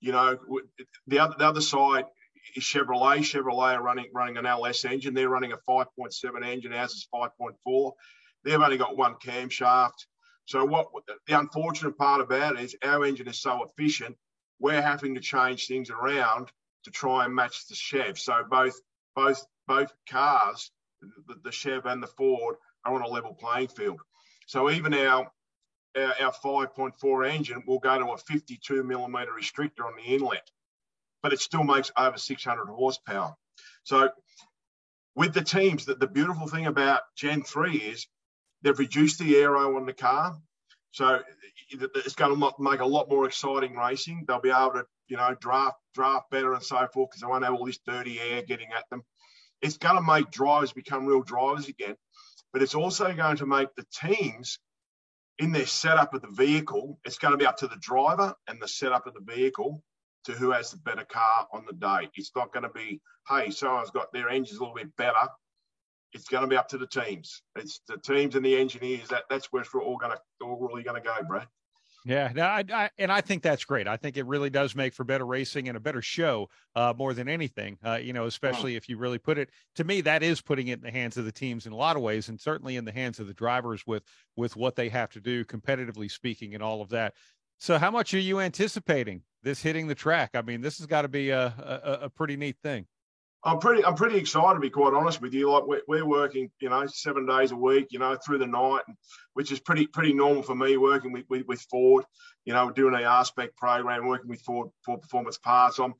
you 0.00 0.12
know, 0.12 0.38
the 1.06 1.18
other 1.18 1.34
the 1.38 1.46
other 1.46 1.60
side 1.60 2.04
is 2.56 2.62
Chevrolet. 2.62 3.18
Chevrolet 3.18 3.74
are 3.74 3.82
running 3.82 4.10
running 4.12 4.36
an 4.36 4.46
LS 4.46 4.84
engine. 4.84 5.14
They're 5.14 5.28
running 5.28 5.52
a 5.52 5.58
5.7 5.68 6.44
engine. 6.44 6.72
Ours 6.74 6.92
is 6.92 7.08
5.4. 7.14 7.92
They've 8.44 8.60
only 8.60 8.76
got 8.76 8.96
one 8.98 9.14
camshaft. 9.14 10.06
So 10.46 10.62
what 10.66 10.88
the 11.26 11.38
unfortunate 11.38 11.96
part 11.96 12.20
about 12.20 12.56
it 12.56 12.64
is 12.64 12.76
our 12.84 13.06
engine 13.06 13.28
is 13.28 13.40
so 13.40 13.64
efficient, 13.64 14.14
we're 14.60 14.82
having 14.82 15.14
to 15.14 15.20
change 15.22 15.66
things 15.66 15.88
around 15.88 16.50
to 16.84 16.90
try 16.90 17.24
and 17.24 17.34
match 17.34 17.66
the 17.68 17.74
Chev. 17.74 18.18
So 18.18 18.44
both 18.48 18.78
both 19.14 19.44
both 19.66 19.92
cars, 20.08 20.70
the, 21.00 21.36
the 21.42 21.52
Chev 21.52 21.86
and 21.86 22.02
the 22.02 22.06
Ford, 22.06 22.56
are 22.84 22.94
on 22.94 23.02
a 23.02 23.08
level 23.08 23.34
playing 23.34 23.68
field. 23.68 24.00
So 24.46 24.70
even 24.70 24.94
our 24.94 25.30
our, 25.96 26.14
our 26.20 26.32
5.4 26.32 27.30
engine 27.30 27.62
will 27.66 27.78
go 27.78 27.98
to 27.98 28.06
a 28.06 28.18
52 28.18 28.82
millimeter 28.82 29.30
restrictor 29.30 29.86
on 29.86 29.96
the 29.96 30.14
inlet, 30.14 30.50
but 31.22 31.32
it 31.32 31.40
still 31.40 31.62
makes 31.62 31.90
over 31.96 32.18
600 32.18 32.66
horsepower. 32.66 33.34
So 33.84 34.10
with 35.14 35.34
the 35.34 35.42
teams, 35.42 35.86
that 35.86 36.00
the 36.00 36.08
beautiful 36.08 36.48
thing 36.48 36.66
about 36.66 37.02
Gen 37.16 37.42
3 37.42 37.76
is 37.76 38.08
they've 38.62 38.78
reduced 38.78 39.20
the 39.20 39.36
aero 39.36 39.76
on 39.76 39.86
the 39.86 39.92
car. 39.92 40.36
So 40.90 41.20
it's 41.70 42.14
going 42.14 42.36
to 42.38 42.52
make 42.58 42.80
a 42.80 42.86
lot 42.86 43.08
more 43.08 43.26
exciting 43.26 43.76
racing. 43.76 44.24
They'll 44.26 44.40
be 44.40 44.50
able 44.50 44.72
to 44.72 44.86
you 45.08 45.16
know, 45.16 45.34
draft 45.38 45.76
draft 45.94 46.30
better 46.30 46.52
and 46.52 46.62
so 46.62 46.86
forth 46.92 47.10
because 47.10 47.20
they 47.20 47.26
won't 47.26 47.44
have 47.44 47.54
all 47.54 47.66
this 47.66 47.80
dirty 47.86 48.20
air 48.20 48.42
getting 48.42 48.72
at 48.76 48.84
them. 48.90 49.02
It's 49.62 49.78
going 49.78 49.96
to 49.96 50.02
make 50.02 50.30
drivers 50.30 50.72
become 50.72 51.06
real 51.06 51.22
drivers 51.22 51.68
again, 51.68 51.96
but 52.52 52.62
it's 52.62 52.74
also 52.74 53.12
going 53.14 53.36
to 53.36 53.46
make 53.46 53.68
the 53.76 53.86
teams 53.92 54.58
in 55.38 55.52
their 55.52 55.66
setup 55.66 56.14
of 56.14 56.22
the 56.22 56.28
vehicle. 56.28 56.98
It's 57.04 57.18
going 57.18 57.32
to 57.32 57.38
be 57.38 57.46
up 57.46 57.56
to 57.58 57.68
the 57.68 57.78
driver 57.80 58.34
and 58.48 58.60
the 58.60 58.68
setup 58.68 59.06
of 59.06 59.14
the 59.14 59.32
vehicle 59.32 59.82
to 60.24 60.32
who 60.32 60.50
has 60.52 60.70
the 60.70 60.78
better 60.78 61.04
car 61.04 61.46
on 61.52 61.64
the 61.66 61.74
day. 61.74 62.08
It's 62.14 62.32
not 62.34 62.52
going 62.52 62.62
to 62.62 62.70
be, 62.70 63.00
hey, 63.28 63.50
someone's 63.50 63.90
got 63.90 64.12
their 64.12 64.28
engines 64.28 64.58
a 64.58 64.62
little 64.62 64.76
bit 64.76 64.94
better. 64.96 65.28
It's 66.12 66.28
going 66.28 66.42
to 66.42 66.48
be 66.48 66.56
up 66.56 66.68
to 66.68 66.78
the 66.78 66.86
teams. 66.86 67.42
It's 67.56 67.80
the 67.88 67.98
teams 67.98 68.36
and 68.36 68.44
the 68.44 68.56
engineers. 68.56 69.08
That 69.08 69.24
that's 69.28 69.52
where 69.52 69.64
we're 69.72 69.82
all 69.82 69.96
going 69.96 70.12
to 70.12 70.20
all 70.44 70.58
really 70.60 70.84
going 70.84 71.02
to 71.02 71.06
go, 71.06 71.16
Brad. 71.26 71.48
Yeah, 72.06 72.30
no, 72.34 72.42
I, 72.44 72.62
I, 72.70 72.90
and 72.98 73.10
I 73.10 73.22
think 73.22 73.42
that's 73.42 73.64
great. 73.64 73.88
I 73.88 73.96
think 73.96 74.18
it 74.18 74.26
really 74.26 74.50
does 74.50 74.74
make 74.74 74.92
for 74.92 75.04
better 75.04 75.24
racing 75.24 75.68
and 75.68 75.76
a 75.76 75.80
better 75.80 76.02
show, 76.02 76.50
uh, 76.74 76.92
more 76.94 77.14
than 77.14 77.30
anything. 77.30 77.78
Uh, 77.82 77.94
you 77.94 78.12
know, 78.12 78.26
especially 78.26 78.76
if 78.76 78.90
you 78.90 78.98
really 78.98 79.18
put 79.18 79.38
it. 79.38 79.48
To 79.76 79.84
me, 79.84 80.02
that 80.02 80.22
is 80.22 80.42
putting 80.42 80.68
it 80.68 80.74
in 80.74 80.80
the 80.82 80.90
hands 80.90 81.16
of 81.16 81.24
the 81.24 81.32
teams 81.32 81.64
in 81.64 81.72
a 81.72 81.76
lot 81.76 81.96
of 81.96 82.02
ways, 82.02 82.28
and 82.28 82.38
certainly 82.38 82.76
in 82.76 82.84
the 82.84 82.92
hands 82.92 83.20
of 83.20 83.26
the 83.26 83.32
drivers 83.32 83.86
with 83.86 84.02
with 84.36 84.54
what 84.54 84.76
they 84.76 84.90
have 84.90 85.10
to 85.12 85.20
do, 85.20 85.46
competitively 85.46 86.10
speaking, 86.10 86.52
and 86.52 86.62
all 86.62 86.82
of 86.82 86.90
that. 86.90 87.14
So, 87.58 87.78
how 87.78 87.90
much 87.90 88.12
are 88.12 88.18
you 88.18 88.38
anticipating 88.38 89.22
this 89.42 89.62
hitting 89.62 89.86
the 89.86 89.94
track? 89.94 90.32
I 90.34 90.42
mean, 90.42 90.60
this 90.60 90.76
has 90.78 90.86
got 90.86 91.02
to 91.02 91.08
be 91.08 91.30
a, 91.30 91.46
a, 91.46 91.98
a 92.02 92.10
pretty 92.10 92.36
neat 92.36 92.58
thing. 92.62 92.86
I'm 93.46 93.58
pretty, 93.58 93.84
I'm 93.84 93.94
pretty 93.94 94.16
excited 94.16 94.54
to 94.54 94.60
be 94.60 94.70
quite 94.70 94.94
honest 94.94 95.20
with 95.20 95.34
you. 95.34 95.50
Like 95.50 95.66
we're, 95.66 95.82
we're 95.86 96.06
working, 96.06 96.50
you 96.60 96.70
know, 96.70 96.86
seven 96.86 97.26
days 97.26 97.50
a 97.50 97.56
week, 97.56 97.88
you 97.90 97.98
know, 97.98 98.16
through 98.16 98.38
the 98.38 98.46
night, 98.46 98.82
which 99.34 99.52
is 99.52 99.60
pretty, 99.60 99.86
pretty 99.86 100.14
normal 100.14 100.42
for 100.42 100.54
me 100.54 100.78
working 100.78 101.12
with, 101.12 101.24
with, 101.28 101.46
with 101.46 101.60
Ford, 101.70 102.04
you 102.46 102.54
know, 102.54 102.70
doing 102.70 102.94
a 102.94 103.04
R-Spec 103.04 103.54
program, 103.56 104.06
working 104.06 104.30
with 104.30 104.40
Ford, 104.40 104.70
for 104.82 104.98
Performance 104.98 105.36
Parts. 105.36 105.78
I'm, 105.78 105.94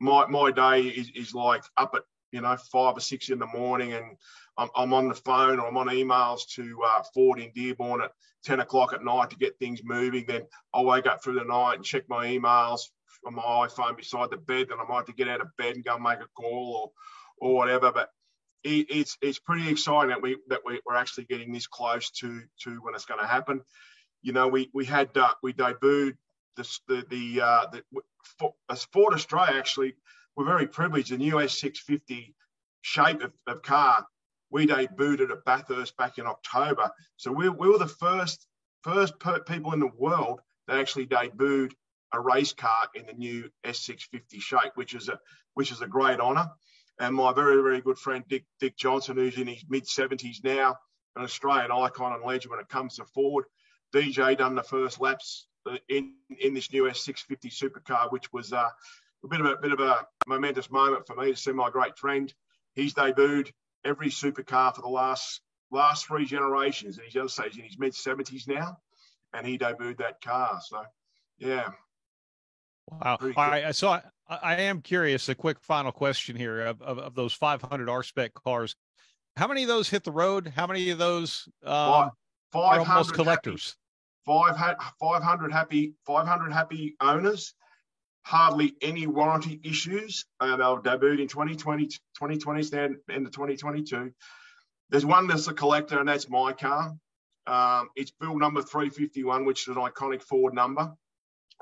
my, 0.00 0.26
my 0.26 0.52
day 0.52 0.82
is, 0.82 1.10
is 1.16 1.34
like 1.34 1.64
up 1.76 1.92
at, 1.96 2.02
you 2.30 2.40
know, 2.40 2.56
five 2.70 2.96
or 2.96 3.00
six 3.00 3.28
in 3.28 3.40
the 3.40 3.46
morning 3.46 3.92
and 3.92 4.16
I'm, 4.56 4.68
I'm 4.76 4.94
on 4.94 5.08
the 5.08 5.14
phone 5.14 5.58
or 5.58 5.66
I'm 5.66 5.76
on 5.76 5.88
emails 5.88 6.42
to 6.54 6.78
uh, 6.86 7.02
Ford 7.12 7.40
in 7.40 7.50
Dearborn 7.54 8.02
at 8.02 8.12
10 8.44 8.60
o'clock 8.60 8.92
at 8.92 9.04
night 9.04 9.30
to 9.30 9.36
get 9.36 9.58
things 9.58 9.80
moving. 9.82 10.26
Then 10.28 10.42
I'll 10.72 10.84
wake 10.84 11.06
up 11.06 11.24
through 11.24 11.34
the 11.34 11.44
night 11.44 11.74
and 11.74 11.84
check 11.84 12.04
my 12.08 12.26
emails 12.26 12.82
on 13.26 13.34
my 13.34 13.42
iPhone 13.42 13.96
beside 13.96 14.30
the 14.30 14.36
bed. 14.36 14.68
Then 14.70 14.78
I 14.80 14.84
might 14.88 14.96
have 14.96 15.06
to 15.06 15.12
get 15.12 15.28
out 15.28 15.40
of 15.40 15.56
bed 15.56 15.76
and 15.76 15.84
go 15.84 15.98
make 15.98 16.20
a 16.20 16.26
call 16.36 16.92
or, 17.40 17.48
or 17.48 17.54
whatever. 17.54 17.92
But 17.92 18.10
it, 18.62 18.86
it's 18.90 19.18
it's 19.20 19.38
pretty 19.38 19.68
exciting 19.68 20.10
that 20.10 20.22
we 20.22 20.38
that 20.48 20.60
we, 20.64 20.80
are 20.88 20.96
actually 20.96 21.24
getting 21.24 21.52
this 21.52 21.66
close 21.66 22.10
to 22.10 22.42
to 22.62 22.70
when 22.82 22.94
it's 22.94 23.06
going 23.06 23.20
to 23.20 23.26
happen. 23.26 23.62
You 24.22 24.32
know, 24.32 24.48
we 24.48 24.70
we 24.72 24.84
had 24.84 25.16
uh, 25.16 25.32
we 25.42 25.52
debuted 25.52 26.16
this, 26.56 26.80
the 26.88 27.04
the 27.08 27.40
uh, 27.40 27.66
the 27.72 27.82
as 28.70 28.84
Ford 28.92 29.14
Australia 29.14 29.54
actually 29.56 29.94
we're 30.36 30.44
very 30.44 30.66
privileged. 30.66 31.12
The 31.12 31.18
new 31.18 31.34
S650 31.34 32.34
shape 32.82 33.22
of, 33.22 33.32
of 33.46 33.62
car 33.62 34.06
we 34.50 34.66
debuted 34.66 35.30
at 35.30 35.44
Bathurst 35.44 35.96
back 35.96 36.18
in 36.18 36.26
October. 36.26 36.90
So 37.16 37.32
we, 37.32 37.48
we 37.48 37.68
were 37.68 37.78
the 37.78 37.88
first 37.88 38.46
first 38.82 39.14
people 39.46 39.72
in 39.72 39.80
the 39.80 39.90
world 39.98 40.40
that 40.68 40.78
actually 40.78 41.06
debuted 41.06 41.72
a 42.14 42.20
race 42.20 42.52
car 42.52 42.88
in 42.94 43.06
the 43.06 43.12
new 43.12 43.50
S650 43.64 44.40
shape, 44.40 44.72
which 44.74 44.94
is 44.94 45.08
a 45.08 45.18
which 45.54 45.72
is 45.72 45.82
a 45.82 45.86
great 45.86 46.20
honour. 46.20 46.50
And 46.98 47.14
my 47.14 47.32
very 47.32 47.62
very 47.62 47.80
good 47.80 47.98
friend 47.98 48.24
Dick 48.28 48.44
Dick 48.60 48.76
Johnson, 48.76 49.16
who's 49.16 49.38
in 49.38 49.46
his 49.46 49.64
mid 49.68 49.84
70s 49.84 50.44
now, 50.44 50.76
an 51.16 51.22
Australian 51.22 51.70
icon 51.72 52.12
and 52.12 52.24
legend 52.24 52.50
when 52.50 52.60
it 52.60 52.68
comes 52.68 52.96
to 52.96 53.04
Ford. 53.04 53.44
DJ 53.94 54.36
done 54.36 54.54
the 54.54 54.62
first 54.62 55.00
laps 55.00 55.46
uh, 55.66 55.76
in 55.88 56.14
in 56.40 56.54
this 56.54 56.72
new 56.72 56.84
S650 56.84 57.52
supercar, 57.52 58.10
which 58.10 58.32
was 58.32 58.52
uh, 58.52 58.68
a 59.24 59.28
bit 59.28 59.40
of 59.40 59.46
a 59.46 59.56
bit 59.56 59.72
of 59.72 59.80
a 59.80 60.06
momentous 60.26 60.70
moment 60.70 61.06
for 61.06 61.16
me 61.16 61.30
to 61.30 61.36
see 61.36 61.52
my 61.52 61.70
great 61.70 61.96
friend. 61.98 62.32
He's 62.74 62.94
debuted 62.94 63.52
every 63.84 64.08
supercar 64.08 64.74
for 64.74 64.82
the 64.82 64.88
last 64.88 65.40
last 65.70 66.06
three 66.06 66.24
generations, 66.24 66.98
and 66.98 67.06
he's 67.06 67.14
he's 67.14 67.56
in 67.56 67.64
his 67.64 67.78
mid 67.78 67.92
70s 67.92 68.48
now, 68.48 68.78
and 69.32 69.46
he 69.46 69.58
debuted 69.58 69.98
that 69.98 70.20
car. 70.22 70.60
So, 70.64 70.82
yeah. 71.38 71.70
Wow. 72.90 73.18
All 73.20 73.30
right. 73.34 73.74
So 73.74 73.88
I, 73.88 74.02
I 74.28 74.56
am 74.56 74.80
curious. 74.80 75.28
A 75.28 75.34
quick 75.34 75.58
final 75.60 75.92
question 75.92 76.36
here 76.36 76.60
of, 76.60 76.82
of, 76.82 76.98
of 76.98 77.14
those 77.14 77.32
500 77.32 77.88
R 77.88 78.02
spec 78.02 78.34
cars. 78.34 78.76
How 79.36 79.48
many 79.48 79.62
of 79.62 79.68
those 79.68 79.88
hit 79.88 80.04
the 80.04 80.12
road? 80.12 80.52
How 80.54 80.66
many 80.66 80.90
of 80.90 80.98
those 80.98 81.48
um, 81.64 82.10
are 82.54 82.78
almost 82.78 83.14
collectors? 83.14 83.76
Happy, 84.26 84.76
500 85.00 85.52
happy 85.52 85.94
500 86.06 86.52
happy 86.52 86.96
owners 87.00 87.54
hardly 88.24 88.74
any 88.80 89.06
warranty 89.06 89.60
issues. 89.62 90.24
Uh, 90.40 90.56
they 90.56 90.64
were 90.64 90.80
debuted 90.80 91.20
in 91.20 91.28
2020, 91.28 91.86
2020, 91.86 92.62
stand 92.62 92.96
in 93.10 93.22
the 93.22 93.30
2022. 93.30 94.12
There's 94.90 95.06
one 95.06 95.26
that's 95.26 95.46
a 95.46 95.52
collector, 95.52 95.98
and 95.98 96.08
that's 96.08 96.28
my 96.28 96.52
car. 96.52 96.94
Um, 97.46 97.90
it's 97.96 98.10
build 98.10 98.38
number 98.40 98.62
351, 98.62 99.44
which 99.44 99.68
is 99.68 99.76
an 99.76 99.82
iconic 99.82 100.22
Ford 100.22 100.54
number. 100.54 100.92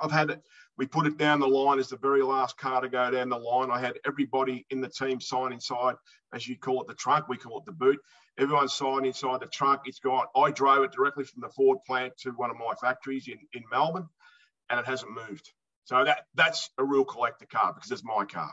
I've 0.00 0.12
had 0.12 0.30
it, 0.30 0.42
we 0.78 0.86
put 0.86 1.06
it 1.06 1.18
down 1.18 1.40
the 1.40 1.46
line 1.46 1.78
as 1.78 1.88
the 1.88 1.96
very 1.96 2.22
last 2.22 2.56
car 2.56 2.80
to 2.80 2.88
go 2.88 3.10
down 3.10 3.28
the 3.28 3.38
line. 3.38 3.70
I 3.70 3.78
had 3.78 3.98
everybody 4.06 4.66
in 4.70 4.80
the 4.80 4.88
team 4.88 5.20
sign 5.20 5.52
inside, 5.52 5.96
as 6.32 6.48
you 6.48 6.58
call 6.58 6.80
it, 6.80 6.88
the 6.88 6.94
trunk. 6.94 7.28
We 7.28 7.36
call 7.36 7.58
it 7.58 7.66
the 7.66 7.72
boot. 7.72 8.00
Everyone 8.38 8.68
signed 8.68 9.04
inside 9.04 9.40
the 9.40 9.46
trunk. 9.46 9.82
It's 9.84 9.98
gone. 9.98 10.24
I 10.34 10.50
drove 10.50 10.84
it 10.84 10.92
directly 10.92 11.24
from 11.24 11.42
the 11.42 11.50
Ford 11.50 11.78
plant 11.86 12.16
to 12.18 12.30
one 12.30 12.50
of 12.50 12.56
my 12.56 12.72
factories 12.80 13.28
in, 13.28 13.38
in 13.52 13.62
Melbourne, 13.70 14.08
and 14.70 14.80
it 14.80 14.86
hasn't 14.86 15.12
moved. 15.12 15.52
So 15.84 16.04
that 16.04 16.26
that's 16.34 16.70
a 16.78 16.84
real 16.84 17.04
collector 17.04 17.46
car 17.46 17.74
because 17.74 17.90
it's 17.90 18.04
my 18.04 18.24
car. 18.24 18.52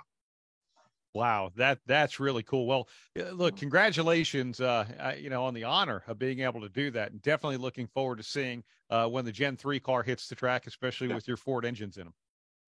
Wow, 1.13 1.51
that 1.55 1.79
that's 1.87 2.19
really 2.19 2.43
cool. 2.43 2.67
Well, 2.67 2.87
look, 3.33 3.57
congratulations, 3.57 4.61
uh, 4.61 4.85
uh, 4.99 5.13
you 5.19 5.29
know, 5.29 5.45
on 5.45 5.55
the 5.55 5.63
honor 5.63 6.03
of 6.07 6.19
being 6.19 6.41
able 6.41 6.61
to 6.61 6.69
do 6.69 6.91
that, 6.91 7.11
and 7.11 7.21
definitely 7.21 7.57
looking 7.57 7.87
forward 7.87 8.17
to 8.17 8.23
seeing 8.23 8.63
uh, 8.91 9.07
when 9.07 9.25
the 9.25 9.31
Gen 9.31 9.57
three 9.57 9.79
car 9.79 10.03
hits 10.03 10.27
the 10.27 10.35
track, 10.35 10.67
especially 10.67 11.07
yeah. 11.07 11.15
with 11.15 11.27
your 11.27 11.37
Ford 11.37 11.65
engines 11.65 11.97
in 11.97 12.03
them. 12.03 12.13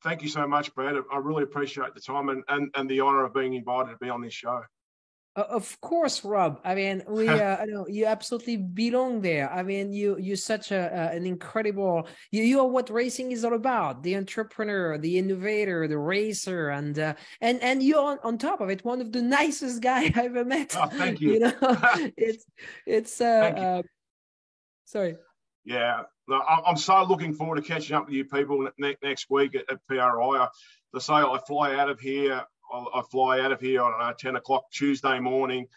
Thank 0.04 0.24
you 0.24 0.30
so 0.30 0.48
much, 0.48 0.74
Brad. 0.74 0.96
I 1.12 1.18
really 1.18 1.44
appreciate 1.44 1.94
the 1.94 2.02
time 2.02 2.30
and, 2.30 2.44
and, 2.48 2.72
and 2.74 2.90
the 2.90 3.02
honor 3.02 3.24
of 3.24 3.36
being 3.36 3.54
invited 3.54 3.92
to 3.92 3.98
be 3.98 4.10
on 4.10 4.22
this 4.22 4.34
show. 4.34 4.64
Of 5.34 5.80
course, 5.80 6.26
Rob. 6.26 6.60
I 6.66 6.76
mean, 6.76 7.04
we 7.08 7.28
uh, 7.30 7.64
know 7.66 7.88
you 7.88 8.06
absolutely 8.06 8.58
belong 8.58 9.22
there. 9.22 9.50
I 9.50 9.64
mean, 9.64 9.94
you 9.94 10.18
you're 10.20 10.36
such 10.36 10.72
a 10.72 10.94
uh, 10.94 11.16
an 11.16 11.26
incredible. 11.26 12.08
You 12.32 12.44
you 12.44 12.60
are 12.60 12.68
what 12.68 12.90
racing 12.90 13.32
is 13.32 13.46
all 13.46 13.54
about: 13.54 14.04
the 14.04 14.18
entrepreneur, 14.18 14.98
the 14.98 15.18
innovator, 15.18 15.88
the 15.88 15.98
racer, 15.98 16.70
and 16.70 17.00
uh, 17.00 17.14
and 17.40 17.62
and 17.64 17.82
you're 17.82 18.04
on, 18.04 18.20
on 18.24 18.38
top 18.38 18.60
of 18.60 18.70
it, 18.70 18.84
one 18.84 19.00
of 19.00 19.14
the 19.14 19.22
nicest 19.22 19.82
guy 19.90 20.12
I 20.14 20.26
ever 20.26 20.44
met. 20.44 20.76
Oh, 20.78 20.88
thank 20.88 21.22
you. 21.22 21.34
you 21.34 21.40
know, 21.40 21.54
it's 22.18 22.46
it's. 22.86 23.22
Uh. 23.22 23.54
Uh, 23.62 23.82
sorry. 24.84 25.16
Yeah, 25.64 26.04
I'm 26.28 26.76
so 26.76 27.04
looking 27.04 27.34
forward 27.34 27.58
to 27.58 27.62
catching 27.62 27.96
up 27.96 28.08
with 28.08 28.16
you 28.16 28.26
people 28.26 28.68
next 28.80 29.28
week 29.30 29.56
at, 29.56 29.72
at 29.72 29.86
PRI. 29.88 30.48
To 30.94 31.00
say 31.00 31.14
I 31.14 31.40
fly 31.48 31.76
out 31.76 31.90
of 31.90 32.02
here 32.02 32.44
I 32.72 33.02
fly 33.12 33.42
out 33.42 33.52
of 33.52 33.60
here, 33.60 33.84
I 33.84 33.90
don't 33.90 34.00
know, 34.00 34.14
10 34.18 34.36
o'clock 34.36 34.72
Tuesday 34.72 35.20
morning. 35.20 35.68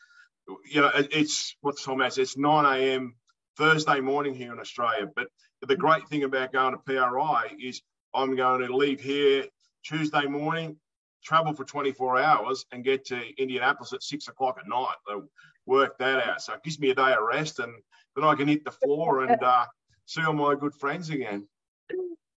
You 0.71 0.83
know, 0.83 0.91
it's 0.95 1.57
what's 1.61 1.85
time 1.85 2.03
is 2.03 2.19
it's 2.19 2.37
9 2.37 2.65
a.m. 2.65 3.15
Thursday 3.57 4.01
morning 4.01 4.35
here 4.35 4.53
in 4.53 4.59
Australia. 4.59 5.09
But 5.15 5.29
the 5.61 5.77
great 5.77 6.09
thing 6.09 6.25
about 6.25 6.53
going 6.53 6.73
to 6.73 6.79
PRI 6.79 7.57
is 7.61 7.83
I'm 8.15 8.37
going 8.37 8.67
to 8.67 8.77
leave 8.77 9.01
here 9.01 9.47
Tuesday 9.85 10.27
morning, 10.27 10.77
travel 11.25 11.55
for 11.55 11.65
24 11.65 12.19
hours, 12.19 12.67
and 12.73 12.85
get 12.85 13.07
to 13.07 13.21
Indianapolis 13.41 13.93
at 13.93 14.03
six 14.03 14.29
o'clock 14.29 14.57
at 14.59 14.69
night. 14.69 14.95
So 15.09 15.25
work 15.67 15.99
that 15.99 16.27
out. 16.29 16.43
So 16.43 16.55
it 16.55 16.63
gives 16.63 16.79
me 16.79 16.91
a 16.91 16.95
day 16.95 17.13
of 17.13 17.23
rest, 17.23 17.59
and 17.59 17.73
then 18.15 18.25
I 18.25 18.35
can 18.35 18.49
hit 18.49 18.65
the 18.65 18.71
floor 18.71 19.25
and 19.25 19.43
uh, 19.43 19.65
see 20.07 20.23
all 20.23 20.35
my 20.35 20.55
good 20.55 20.75
friends 20.75 21.11
again. 21.11 21.49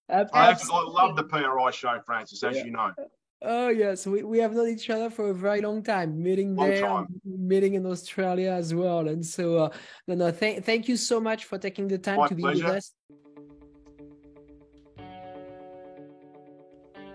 I, 0.10 0.26
I, 0.34 0.56
love 0.84 1.18
the 1.18 1.24
PRI 1.24 1.72
show, 1.72 2.00
Francis, 2.06 2.44
as 2.44 2.56
yeah. 2.58 2.66
you 2.66 2.72
know. 2.72 2.94
Oh 3.42 3.70
yes, 3.70 4.08
we, 4.08 4.24
we 4.24 4.40
have 4.40 4.54
known 4.54 4.70
each 4.70 4.90
other 4.90 5.12
for 5.12 5.30
a 5.30 5.34
very 5.34 5.62
long 5.62 5.84
time, 5.84 6.22
meeting 6.22 6.56
long 6.56 6.70
there, 6.70 6.82
time. 6.82 7.08
meeting 7.24 7.76
in 7.76 7.86
Australia 7.86 8.52
as 8.52 8.74
well. 8.74 9.08
And 9.08 9.24
so, 9.24 9.58
uh, 9.58 9.70
no, 10.08 10.16
no, 10.16 10.32
thank 10.32 10.66
thank 10.66 10.88
you 10.88 10.98
so 10.98 11.20
much 11.20 11.46
for 11.46 11.60
taking 11.60 11.88
the 11.88 12.00
time 12.00 12.18
My 12.18 12.28
to 12.28 12.36
be 12.36 12.42
pleasure. 12.42 12.66
with 12.66 12.76
us. 12.78 12.94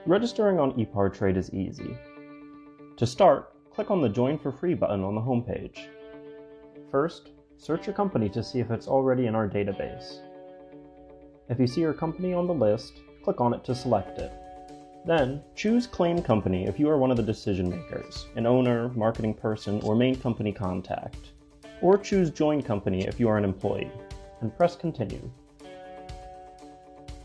Registering 0.07 0.61
on 0.61 0.73
ePartrade 0.73 1.37
is 1.37 1.53
easy. 1.53 1.97
To 2.99 3.07
start, 3.07 3.53
click 3.73 3.91
on 3.91 4.01
the 4.01 4.09
Join 4.09 4.39
for 4.39 4.53
Free 4.53 4.75
button 4.75 5.03
on 5.03 5.15
the 5.15 5.21
homepage. 5.21 5.87
First, 6.91 7.31
search 7.57 7.87
your 7.87 7.95
company 7.95 8.29
to 8.31 8.43
see 8.45 8.61
if 8.61 8.71
it's 8.71 8.87
already 8.87 9.27
in 9.27 9.35
our 9.35 9.49
database. 9.49 10.21
If 11.49 11.59
you 11.59 11.67
see 11.67 11.81
your 11.81 11.95
company 11.95 12.33
on 12.33 12.47
the 12.47 12.55
list, 12.55 13.01
click 13.25 13.41
on 13.41 13.55
it 13.55 13.65
to 13.65 13.75
select 13.75 14.19
it. 14.19 14.33
Then, 15.05 15.43
choose 15.57 15.89
Claim 15.89 16.23
Company 16.23 16.67
if 16.67 16.79
you 16.79 16.89
are 16.89 16.97
one 16.97 17.11
of 17.11 17.17
the 17.17 17.23
decision 17.25 17.69
makers, 17.69 18.27
an 18.37 18.47
owner, 18.47 18.89
marketing 18.91 19.35
person, 19.35 19.81
or 19.83 19.97
main 19.97 20.15
company 20.15 20.53
contact. 20.53 21.33
Or 21.81 21.99
choose 21.99 22.31
Join 22.31 22.63
Company 22.63 23.07
if 23.09 23.19
you 23.19 23.29
are 23.29 23.37
an 23.37 23.45
employee, 23.45 23.91
and 24.41 24.57
press 24.57 24.77
Continue. 24.77 25.29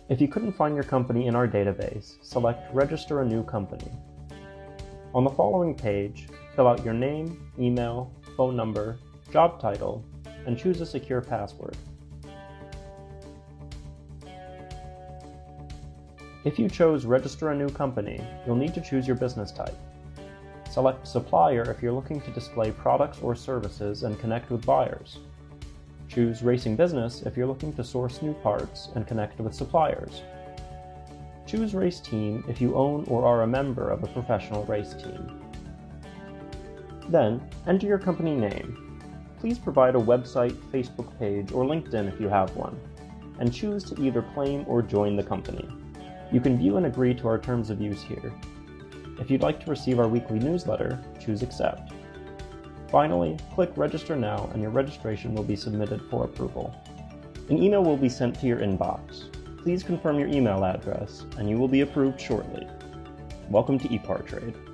If 0.09 0.19
you 0.19 0.27
couldn't 0.27 0.53
find 0.53 0.73
your 0.73 0.85
company 0.85 1.27
in 1.27 1.35
our 1.35 1.47
database, 1.47 2.15
select 2.21 2.73
Register 2.73 3.21
a 3.21 3.25
New 3.25 3.43
Company. 3.43 3.91
On 5.13 5.23
the 5.23 5.29
following 5.29 5.75
page, 5.75 6.27
fill 6.55 6.67
out 6.67 6.83
your 6.83 6.95
name, 6.95 7.51
email, 7.59 8.11
phone 8.35 8.55
number, 8.55 8.97
job 9.31 9.59
title, 9.59 10.03
and 10.47 10.57
choose 10.57 10.81
a 10.81 10.85
secure 10.85 11.21
password. 11.21 11.77
If 16.43 16.59
you 16.59 16.69
chose 16.69 17.05
Register 17.05 17.49
a 17.49 17.55
New 17.55 17.69
Company, 17.69 18.21
you'll 18.45 18.55
need 18.55 18.73
to 18.75 18.81
choose 18.81 19.07
your 19.07 19.15
business 19.15 19.51
type. 19.51 19.75
Select 20.69 21.07
Supplier 21.07 21.69
if 21.71 21.81
you're 21.81 21.91
looking 21.91 22.21
to 22.21 22.31
display 22.31 22.71
products 22.71 23.19
or 23.21 23.35
services 23.35 24.03
and 24.03 24.19
connect 24.19 24.51
with 24.51 24.65
buyers. 24.65 25.19
Choose 26.07 26.43
Racing 26.43 26.75
Business 26.75 27.23
if 27.23 27.35
you're 27.35 27.47
looking 27.47 27.73
to 27.73 27.83
source 27.83 28.21
new 28.21 28.33
parts 28.35 28.89
and 28.95 29.07
connect 29.07 29.39
with 29.39 29.53
suppliers. 29.53 30.21
Choose 31.45 31.73
Race 31.73 31.99
Team 31.99 32.43
if 32.47 32.61
you 32.61 32.75
own 32.75 33.03
or 33.07 33.25
are 33.25 33.41
a 33.41 33.47
member 33.47 33.89
of 33.89 34.03
a 34.03 34.07
professional 34.07 34.63
race 34.65 34.93
team. 34.93 35.41
Then, 37.09 37.41
enter 37.65 37.87
your 37.87 37.99
company 37.99 38.35
name. 38.35 38.99
Please 39.39 39.57
provide 39.57 39.95
a 39.95 39.99
website, 39.99 40.55
Facebook 40.71 41.17
page, 41.19 41.51
or 41.51 41.65
LinkedIn 41.65 42.07
if 42.11 42.19
you 42.19 42.29
have 42.29 42.55
one. 42.55 42.77
and 43.39 43.53
choose 43.53 43.83
to 43.85 44.01
either 44.01 44.21
claim 44.33 44.65
or 44.67 44.81
join 44.81 45.15
the 45.15 45.23
company. 45.23 45.67
You 46.31 46.41
can 46.41 46.57
view 46.57 46.75
and 46.75 46.85
agree 46.85 47.13
to 47.15 47.27
our 47.27 47.37
terms 47.37 47.69
of 47.69 47.79
use 47.79 48.01
here. 48.03 48.33
If 49.19 49.31
you'd 49.31 49.41
like 49.41 49.63
to 49.63 49.69
receive 49.69 49.97
our 49.97 50.09
weekly 50.09 50.39
newsletter, 50.39 50.99
choose 51.19 51.41
Accept. 51.41 51.93
Finally, 52.91 53.37
click 53.55 53.71
Register 53.75 54.15
Now 54.15 54.49
and 54.53 54.61
your 54.61 54.71
registration 54.71 55.33
will 55.33 55.43
be 55.43 55.55
submitted 55.55 56.01
for 56.09 56.25
approval. 56.25 56.75
An 57.49 57.63
email 57.63 57.83
will 57.83 57.97
be 57.97 58.09
sent 58.09 58.37
to 58.39 58.47
your 58.47 58.59
inbox. 58.59 59.31
Please 59.63 59.83
confirm 59.83 60.19
your 60.19 60.27
email 60.27 60.65
address 60.65 61.25
and 61.37 61.49
you 61.49 61.57
will 61.57 61.67
be 61.69 61.81
approved 61.81 62.19
shortly. 62.19 62.67
Welcome 63.49 63.79
to 63.79 63.87
ePartrade. 63.87 64.66